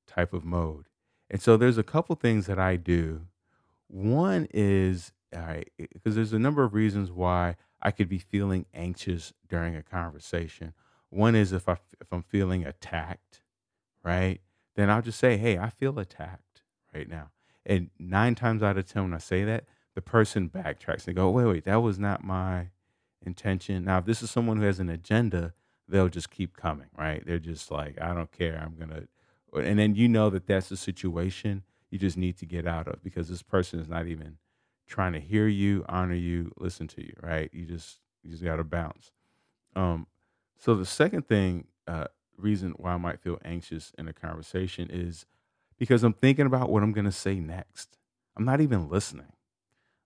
type 0.07 0.33
of 0.35 0.45
mode. 0.45 0.87
And 1.31 1.43
so 1.43 1.57
there's 1.57 1.79
a 1.79 1.83
couple 1.85 2.17
things 2.17 2.47
that 2.47 2.59
I 2.59 2.77
do 2.77 3.23
One 3.89 4.49
is 4.53 5.13
all 5.35 5.43
right 5.43 5.71
eh, 5.81 5.87
because 5.93 6.15
there's 6.15 6.33
a 6.33 6.39
number 6.39 6.65
of 6.65 6.75
reasons 6.75 7.11
why 7.13 7.57
I 7.83 7.91
could 7.91 8.09
be 8.09 8.19
feeling 8.19 8.67
anxious 8.75 9.33
during 9.49 9.77
a 9.77 9.83
conversation. 9.83 10.75
One 11.11 11.35
is 11.35 11.53
if 11.53 11.69
I 11.69 11.75
if 12.01 12.13
I'm 12.13 12.23
feeling 12.23 12.65
attacked, 12.67 13.43
right? 14.05 14.41
Then 14.77 14.91
I'll 14.91 15.03
just 15.03 15.19
say, 15.21 15.37
"Hey, 15.37 15.59
I 15.59 15.71
feel 15.71 15.99
attacked 15.99 16.63
right 16.95 17.09
now." 17.09 17.31
And 17.67 17.91
nine 17.99 18.35
times 18.35 18.63
out 18.63 18.79
of 18.79 18.87
ten, 18.87 19.05
when 19.05 19.15
I 19.15 19.19
say 19.19 19.45
that, 19.45 19.65
the 19.95 20.03
person 20.03 20.51
backtracks 20.51 21.07
and 21.07 21.17
go, 21.17 21.31
"Wait, 21.31 21.47
wait, 21.47 21.65
that 21.65 21.77
was 21.83 21.99
not 21.99 22.25
my 22.25 22.71
intention." 23.25 23.85
Now, 23.85 23.99
if 23.99 24.07
this 24.07 24.23
is 24.23 24.31
someone 24.31 24.59
who 24.59 24.65
has 24.65 24.81
an 24.81 24.91
agenda, 24.91 25.55
they'll 25.89 26.09
just 26.09 26.31
keep 26.31 26.57
coming, 26.57 26.89
right? 26.97 27.25
They're 27.27 27.39
just 27.39 27.71
like, 27.71 28.01
"I 28.01 28.15
don't 28.15 28.33
care. 28.33 28.59
I'm 28.61 28.77
gonna," 28.77 29.05
and 29.55 29.79
then 29.79 29.95
you 29.95 30.09
know 30.09 30.31
that 30.31 30.47
that's 30.47 30.71
a 30.71 30.77
situation 30.77 31.63
you 31.91 31.99
just 31.99 32.17
need 32.17 32.37
to 32.39 32.47
get 32.47 32.67
out 32.67 32.89
of 32.89 33.03
because 33.03 33.29
this 33.29 33.43
person 33.43 33.79
is 33.79 33.89
not 33.89 34.07
even 34.07 34.39
trying 34.87 35.13
to 35.13 35.21
hear 35.21 35.47
you, 35.47 35.85
honor 35.89 36.15
you, 36.15 36.53
listen 36.59 36.89
to 36.89 37.03
you, 37.03 37.15
right? 37.23 37.51
You 37.53 37.65
just 37.65 38.01
you 38.23 38.31
just 38.31 38.45
got 38.45 38.57
to 38.57 38.65
bounce. 38.65 39.13
Um, 39.77 40.07
so 40.59 40.75
the 40.75 40.87
second 40.87 41.29
thing, 41.29 41.67
uh, 41.87 42.07
reason 42.37 42.75
why 42.77 42.93
I 42.93 42.97
might 42.97 43.21
feel 43.21 43.39
anxious 43.45 43.93
in 43.99 44.09
a 44.09 44.13
conversation 44.13 44.89
is 44.91 45.27
because 45.79 46.03
I'm 46.03 46.15
thinking 46.15 46.47
about 46.47 46.71
what 46.71 46.83
I'm 46.83 46.93
going 46.93 47.05
to 47.05 47.13
say 47.13 47.39
next. 47.39 47.99
I'm 48.37 48.45
not 48.45 48.61
even 48.61 48.89
listening. 48.89 49.33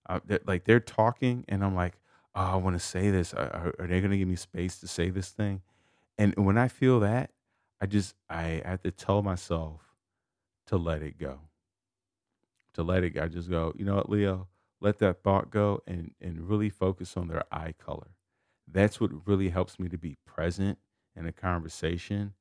Uh, 0.07 0.19
they're, 0.25 0.39
like 0.45 0.65
they're 0.65 0.79
talking, 0.79 1.45
and 1.47 1.63
I'm 1.63 1.75
like, 1.75 1.98
oh, 2.39 2.53
I 2.53 2.55
want 2.55 2.75
to 2.75 2.79
say 2.79 3.11
this. 3.11 3.33
Are, 3.33 3.73
are 3.79 3.87
they 3.87 3.99
going 3.99 4.11
to 4.11 4.17
give 4.17 4.27
me 4.27 4.35
space 4.35 4.79
to 4.79 4.87
say 4.87 5.09
this 5.09 5.29
thing? 5.29 5.61
And 6.17 6.33
when 6.37 6.57
I 6.57 6.67
feel 6.67 6.99
that, 7.01 7.31
I 7.81 7.85
just 7.85 8.15
I 8.29 8.61
have 8.65 8.81
to 8.83 8.91
tell 8.91 9.21
myself 9.21 9.81
to 10.67 10.77
let 10.77 11.01
it 11.01 11.17
go. 11.17 11.39
To 12.73 12.83
let 12.83 13.03
it 13.03 13.11
go. 13.11 13.23
I 13.23 13.27
just 13.27 13.49
go, 13.49 13.73
you 13.77 13.85
know 13.85 13.95
what, 13.95 14.09
Leo? 14.09 14.47
Let 14.81 14.99
that 14.99 15.23
thought 15.23 15.51
go 15.51 15.81
and 15.85 16.11
and 16.21 16.47
really 16.49 16.69
focus 16.69 17.17
on 17.17 17.27
their 17.27 17.43
eye 17.51 17.73
color. 17.77 18.07
That's 18.67 19.01
what 19.01 19.27
really 19.27 19.49
helps 19.49 19.79
me 19.79 19.89
to 19.89 19.97
be 19.97 20.17
present 20.25 20.77
in 21.15 21.25
a 21.25 21.31
conversation 21.31 22.33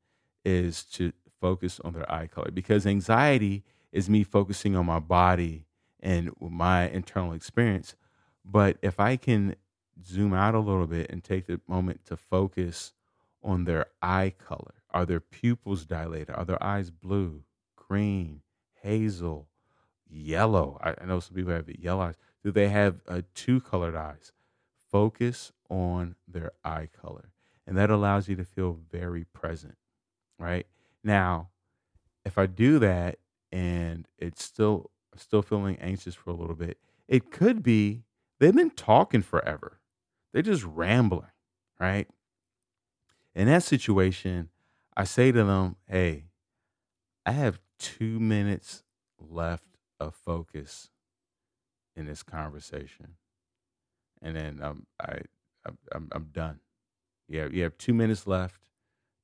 is 0.45 0.85
to 0.85 1.13
focus 1.41 1.81
on 1.85 1.95
their 1.95 2.11
eye 2.11 2.27
color 2.27 2.51
because 2.53 2.87
anxiety 2.87 3.65
is 3.93 4.09
me 4.11 4.23
focusing 4.23 4.77
on 4.77 4.87
my 4.87 5.01
body 5.01 5.67
and 6.01 6.31
my 6.41 6.89
internal 6.89 7.33
experience. 7.33 7.97
But 8.45 8.77
if 8.83 9.01
I 9.01 9.17
can 9.17 9.57
zoom 10.05 10.33
out 10.35 10.55
a 10.55 10.61
little 10.61 10.87
bit 10.87 11.11
and 11.11 11.23
take 11.23 11.47
the 11.47 11.61
moment 11.67 12.05
to 12.07 12.17
focus 12.17 12.93
on 13.43 13.65
their 13.65 13.87
eye 14.03 14.33
color, 14.39 14.75
are 14.91 15.07
their 15.07 15.21
pupils 15.21 15.87
dilated? 15.87 16.31
Are 16.31 16.45
their 16.45 16.63
eyes 16.63 16.91
blue, 16.91 17.43
green, 17.77 18.43
hazel, 18.83 19.49
yellow? 20.09 20.79
I, 20.83 20.95
I 21.01 21.07
know 21.07 21.21
some 21.21 21.35
people 21.35 21.53
have 21.53 21.69
yellow 21.79 22.03
eyes. 22.03 22.17
Do 22.43 22.51
they 22.51 22.69
have 22.69 22.97
uh, 23.09 23.23
two 23.35 23.61
colored 23.61 23.97
eyes? 23.97 24.33
Focus 24.91 25.53
on 25.69 26.15
their 26.27 26.53
eye 26.65 26.89
color. 27.01 27.31
And 27.67 27.77
that 27.77 27.91
allows 27.91 28.29
you 28.29 28.37
to 28.37 28.45
feel 28.45 28.79
very 28.91 29.25
present, 29.25 29.77
right? 30.39 30.67
Now, 31.05 31.51
if 32.25 32.39
I 32.39 32.47
do 32.47 32.79
that 32.79 33.19
and 33.53 34.07
it's 34.19 34.43
still 34.43 34.91
still 35.17 35.43
feeling 35.43 35.77
anxious 35.81 36.15
for 36.15 36.31
a 36.31 36.35
little 36.35 36.55
bit, 36.55 36.79
it 37.09 37.31
could 37.31 37.63
be 37.63 38.05
they've 38.39 38.55
been 38.55 38.71
talking 38.71 39.23
forever. 39.23 39.78
They're 40.33 40.43
just 40.43 40.65
rambling, 40.65 41.31
right? 41.81 42.09
In 43.35 43.47
that 43.47 43.63
situation, 43.63 44.51
I 44.97 45.05
say 45.05 45.33
to 45.33 45.45
them, 45.45 45.77
"Hey, 45.87 46.25
I 47.25 47.33
have 47.33 47.61
2 47.79 48.19
minutes 48.21 48.85
left 49.19 49.77
of 50.01 50.15
focus 50.15 50.91
in 51.97 52.07
this 52.07 52.23
conversation." 52.23 53.17
And 54.21 54.37
then 54.37 54.61
um, 54.63 54.87
I 55.01 55.21
I'm, 55.67 55.79
I'm, 55.93 56.09
I'm 56.13 56.25
done. 56.33 56.61
You 57.29 57.41
have, 57.41 57.55
you 57.55 57.63
have 57.63 57.77
two 57.79 57.95
minutes 57.95 58.27
left 58.27 58.61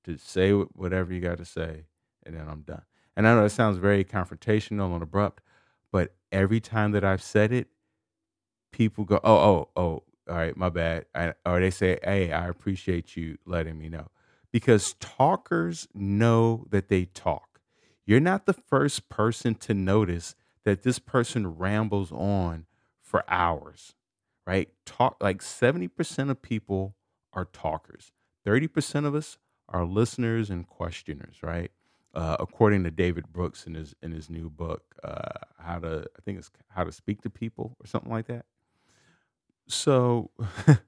to 0.04 0.18
say 0.18 0.52
whatever 0.52 1.12
you 1.12 1.20
got 1.20 1.38
to 1.38 1.44
say, 1.44 1.86
and 2.24 2.36
then 2.36 2.46
I'm 2.48 2.62
done. 2.62 2.82
And 3.16 3.26
I 3.26 3.34
know 3.34 3.44
it 3.44 3.50
sounds 3.50 3.78
very 3.78 4.04
confrontational 4.04 4.92
and 4.92 5.02
abrupt, 5.02 5.42
but 5.90 6.14
every 6.32 6.60
time 6.60 6.92
that 6.92 7.04
I've 7.04 7.22
said 7.22 7.52
it, 7.52 7.68
people 8.72 9.04
go, 9.04 9.20
"Oh, 9.24 9.36
oh, 9.36 9.82
oh, 9.82 10.02
all 10.28 10.36
right, 10.36 10.56
my 10.56 10.68
bad," 10.68 11.06
I, 11.14 11.34
or 11.46 11.60
they 11.60 11.70
say, 11.70 11.98
"Hey, 12.02 12.32
I 12.32 12.48
appreciate 12.48 13.16
you 13.16 13.38
letting 13.46 13.78
me 13.78 13.88
know," 13.88 14.08
because 14.52 14.94
talkers 15.00 15.88
know 15.94 16.66
that 16.70 16.88
they 16.88 17.06
talk. 17.06 17.60
You're 18.06 18.20
not 18.20 18.46
the 18.46 18.52
first 18.52 19.08
person 19.08 19.54
to 19.56 19.74
notice 19.74 20.34
that 20.64 20.82
this 20.82 20.98
person 20.98 21.56
rambles 21.56 22.12
on 22.12 22.66
for 23.02 23.24
hours, 23.28 23.94
right? 24.46 24.68
Talk 24.84 25.16
like 25.20 25.42
70% 25.42 26.30
of 26.30 26.42
people 26.42 26.96
are 27.32 27.44
talkers. 27.46 28.12
30% 28.44 29.06
of 29.06 29.14
us 29.14 29.38
are 29.68 29.84
listeners 29.84 30.50
and 30.50 30.66
questioners, 30.66 31.42
right? 31.42 31.70
Uh, 32.12 32.36
according 32.38 32.84
to 32.84 32.90
David 32.90 33.32
Brooks 33.32 33.66
in 33.66 33.74
his 33.74 33.94
in 34.02 34.12
his 34.12 34.30
new 34.30 34.48
book, 34.48 34.94
uh, 35.02 35.40
how 35.58 35.78
to 35.80 36.04
I 36.16 36.20
think 36.22 36.38
it's 36.38 36.50
how 36.68 36.84
to 36.84 36.92
speak 36.92 37.22
to 37.22 37.30
people 37.30 37.76
or 37.80 37.86
something 37.86 38.12
like 38.12 38.26
that. 38.26 38.44
So 39.66 40.30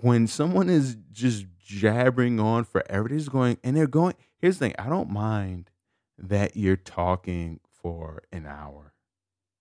when 0.00 0.26
someone 0.26 0.68
is 0.68 0.96
just 1.12 1.46
jabbering 1.64 2.40
on 2.40 2.64
forever, 2.64 3.08
they're 3.08 3.20
going 3.20 3.58
and 3.62 3.76
they're 3.76 3.86
going. 3.86 4.14
Here's 4.38 4.58
the 4.58 4.66
thing: 4.66 4.74
I 4.78 4.88
don't 4.88 5.10
mind 5.10 5.70
that 6.18 6.56
you're 6.56 6.76
talking 6.76 7.60
for 7.70 8.22
an 8.32 8.46
hour 8.46 8.92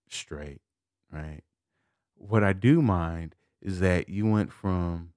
straight, 0.10 0.62
right? 1.12 1.41
What 2.15 2.43
I 2.43 2.54
do 2.54 2.82
mind 2.82 3.36
is 3.62 3.80
that 3.80 4.10
you 4.10 4.26
went 4.26 4.52
from 4.52 5.13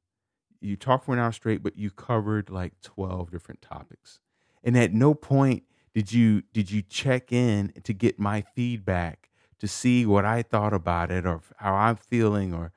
you 0.61 0.77
talked 0.77 1.07
for 1.07 1.13
an 1.13 1.19
hour 1.19 1.33
straight, 1.33 1.63
but 1.63 1.77
you 1.77 1.91
covered 1.91 2.49
like 2.49 2.81
12 2.83 3.31
different 3.31 3.61
topics. 3.61 4.21
And 4.63 4.79
at 4.79 4.93
no 4.93 5.13
point 5.15 5.65
did 5.93 6.13
you 6.13 6.43
did 6.53 6.71
you 6.71 6.83
check 6.83 7.33
in 7.33 7.73
to 7.83 7.93
get 7.93 8.19
my 8.19 8.43
feedback 8.55 9.29
to 9.59 9.69
see 9.69 10.07
what 10.07 10.25
I 10.25 10.43
thought 10.43 10.73
about 10.73 11.11
it 11.11 11.27
or 11.27 11.41
how 11.57 11.75
I'm 11.75 11.97
feeling 11.97 12.55
or 12.55 12.73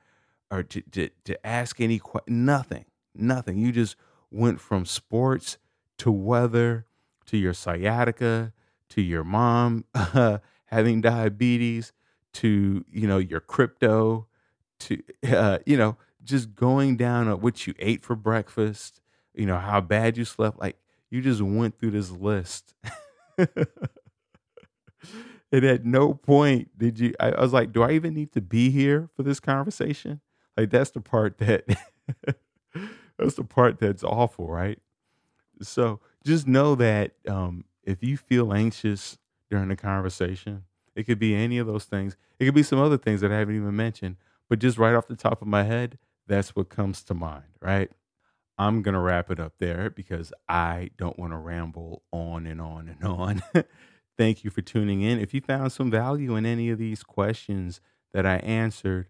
or 0.50 0.62
to 0.62 0.80
to, 0.92 1.10
to 1.24 1.46
ask 1.46 1.80
any 1.80 1.98
question, 1.98 2.44
nothing. 2.44 2.84
Nothing. 3.14 3.58
You 3.58 3.72
just 3.72 3.96
went 4.30 4.60
from 4.60 4.84
sports 4.84 5.58
to 5.98 6.10
weather 6.10 6.86
to 7.26 7.36
your 7.36 7.54
sciatica 7.54 8.52
to 8.90 9.02
your 9.02 9.24
mom 9.24 9.84
uh, 9.94 10.38
having 10.66 11.00
diabetes 11.00 11.92
to 12.34 12.84
you 12.90 13.08
know 13.08 13.18
your 13.18 13.40
crypto 13.40 14.26
to 14.78 15.02
uh, 15.32 15.58
you 15.64 15.76
know 15.76 15.96
just 16.26 16.54
going 16.54 16.96
down 16.96 17.28
at 17.28 17.40
what 17.40 17.66
you 17.66 17.74
ate 17.78 18.02
for 18.02 18.14
breakfast, 18.16 19.00
you 19.32 19.46
know, 19.46 19.58
how 19.58 19.80
bad 19.80 20.18
you 20.18 20.24
slept. 20.24 20.58
Like 20.60 20.76
you 21.08 21.22
just 21.22 21.40
went 21.40 21.78
through 21.78 21.92
this 21.92 22.10
list. 22.10 22.74
and 23.38 23.48
at 25.52 25.86
no 25.86 26.12
point 26.12 26.76
did 26.76 26.98
you, 26.98 27.14
I, 27.18 27.30
I, 27.30 27.40
was 27.40 27.52
like, 27.52 27.72
do 27.72 27.82
I 27.82 27.92
even 27.92 28.12
need 28.12 28.32
to 28.32 28.40
be 28.40 28.70
here 28.70 29.08
for 29.16 29.22
this 29.22 29.40
conversation? 29.40 30.20
Like 30.56 30.70
that's 30.70 30.90
the 30.90 31.00
part 31.00 31.38
that, 31.38 31.64
that's 33.18 33.34
the 33.34 33.44
part 33.44 33.78
that's 33.78 34.02
awful, 34.02 34.48
right? 34.48 34.78
So 35.62 36.00
just 36.24 36.46
know 36.46 36.74
that 36.76 37.12
um, 37.28 37.64
if 37.82 38.02
you 38.02 38.16
feel 38.16 38.52
anxious 38.52 39.18
during 39.50 39.68
the 39.68 39.76
conversation, 39.76 40.64
it 40.94 41.04
could 41.04 41.18
be 41.18 41.34
any 41.34 41.58
of 41.58 41.66
those 41.66 41.84
things. 41.84 42.16
It 42.38 42.46
could 42.46 42.54
be 42.54 42.62
some 42.62 42.80
other 42.80 42.98
things 42.98 43.20
that 43.20 43.32
I 43.32 43.38
haven't 43.38 43.56
even 43.56 43.76
mentioned. 43.76 44.16
But 44.48 44.58
just 44.58 44.78
right 44.78 44.94
off 44.94 45.08
the 45.08 45.16
top 45.16 45.42
of 45.42 45.48
my 45.48 45.64
head, 45.64 45.98
that's 46.26 46.54
what 46.56 46.68
comes 46.68 47.02
to 47.04 47.14
mind, 47.14 47.44
right? 47.60 47.90
I'm 48.58 48.82
going 48.82 48.94
to 48.94 49.00
wrap 49.00 49.30
it 49.30 49.38
up 49.38 49.54
there 49.58 49.90
because 49.90 50.32
I 50.48 50.90
don't 50.96 51.18
want 51.18 51.32
to 51.32 51.36
ramble 51.36 52.02
on 52.10 52.46
and 52.46 52.60
on 52.60 52.88
and 52.88 53.04
on. 53.04 53.42
Thank 54.18 54.44
you 54.44 54.50
for 54.50 54.62
tuning 54.62 55.02
in. 55.02 55.18
If 55.20 55.34
you 55.34 55.42
found 55.42 55.72
some 55.72 55.90
value 55.90 56.36
in 56.36 56.46
any 56.46 56.70
of 56.70 56.78
these 56.78 57.02
questions 57.02 57.80
that 58.14 58.24
I 58.24 58.36
answered, 58.36 59.08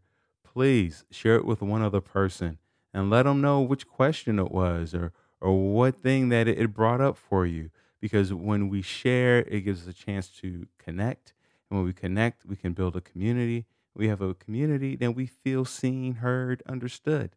please 0.56 1.04
share 1.10 1.36
it 1.36 1.44
with 1.44 1.60
one 1.60 1.82
other 1.82 2.00
person 2.00 2.58
and 2.94 3.10
let 3.10 3.24
them 3.24 3.40
know 3.40 3.60
which 3.60 3.86
question 3.86 4.38
it 4.38 4.50
was 4.50 4.94
or 4.94 5.12
or 5.38 5.72
what 5.74 5.94
thing 5.94 6.30
that 6.30 6.48
it 6.48 6.72
brought 6.72 7.00
up 7.00 7.16
for 7.16 7.44
you 7.44 7.70
because 8.00 8.32
when 8.32 8.68
we 8.68 8.80
share 8.80 9.40
it 9.40 9.60
gives 9.60 9.82
us 9.82 9.88
a 9.88 9.92
chance 9.92 10.28
to 10.28 10.66
connect 10.78 11.34
and 11.68 11.78
when 11.78 11.86
we 11.86 11.92
connect 11.92 12.46
we 12.46 12.56
can 12.56 12.72
build 12.72 12.96
a 12.96 13.00
community 13.02 13.66
we 13.96 14.08
have 14.08 14.20
a 14.20 14.34
community, 14.34 14.94
then 14.94 15.14
we 15.14 15.26
feel 15.26 15.64
seen, 15.64 16.16
heard, 16.16 16.62
understood. 16.66 17.30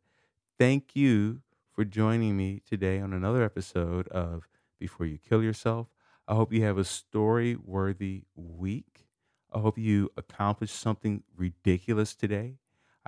Thank 0.58 0.94
you 0.94 1.42
for 1.72 1.86
joining 1.86 2.36
me 2.36 2.62
today 2.70 3.00
on 3.00 3.14
another 3.14 3.44
episode 3.44 4.10
of 4.10 4.48
Before 4.78 5.06
You 5.06 5.18
Kill 5.18 5.42
Yourself. 5.42 5.88
I 6.28 6.36
hope 6.36 6.52
you 6.52 6.64
have 6.64 6.78
a 6.78 6.84
story 6.84 7.56
worthy 7.56 8.24
week. 8.36 9.08
I 9.54 9.60
hope 9.60 9.78
you 9.78 10.12
accomplish 10.18 10.72
something 10.72 11.24
ridiculous 11.36 12.14
today. 12.14 12.58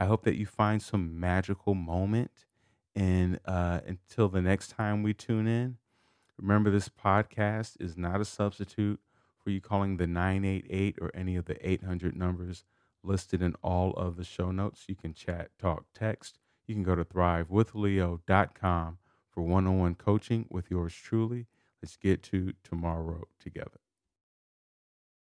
I 0.01 0.05
hope 0.05 0.23
that 0.23 0.35
you 0.35 0.47
find 0.47 0.81
some 0.81 1.19
magical 1.19 1.75
moment. 1.75 2.31
And 2.95 3.39
uh, 3.45 3.81
until 3.85 4.29
the 4.29 4.41
next 4.41 4.69
time 4.69 5.03
we 5.03 5.13
tune 5.13 5.45
in, 5.45 5.77
remember 6.39 6.71
this 6.71 6.89
podcast 6.89 7.79
is 7.79 7.95
not 7.97 8.19
a 8.19 8.25
substitute 8.25 8.99
for 9.37 9.51
you 9.51 9.61
calling 9.61 9.97
the 9.97 10.07
988 10.07 10.97
or 10.99 11.11
any 11.13 11.35
of 11.35 11.45
the 11.45 11.69
800 11.69 12.15
numbers 12.15 12.63
listed 13.03 13.43
in 13.43 13.53
all 13.61 13.91
of 13.91 14.17
the 14.17 14.23
show 14.23 14.49
notes. 14.49 14.85
You 14.87 14.95
can 14.95 15.13
chat, 15.13 15.51
talk, 15.59 15.85
text. 15.93 16.39
You 16.65 16.73
can 16.73 16.83
go 16.83 16.95
to 16.95 17.05
thrivewithleo.com 17.05 18.97
for 19.29 19.41
one 19.43 19.67
on 19.67 19.77
one 19.77 19.93
coaching 19.93 20.47
with 20.49 20.71
yours 20.71 20.95
truly. 20.95 21.45
Let's 21.79 21.95
get 21.95 22.23
to 22.23 22.53
tomorrow 22.63 23.25
together. 23.39 23.81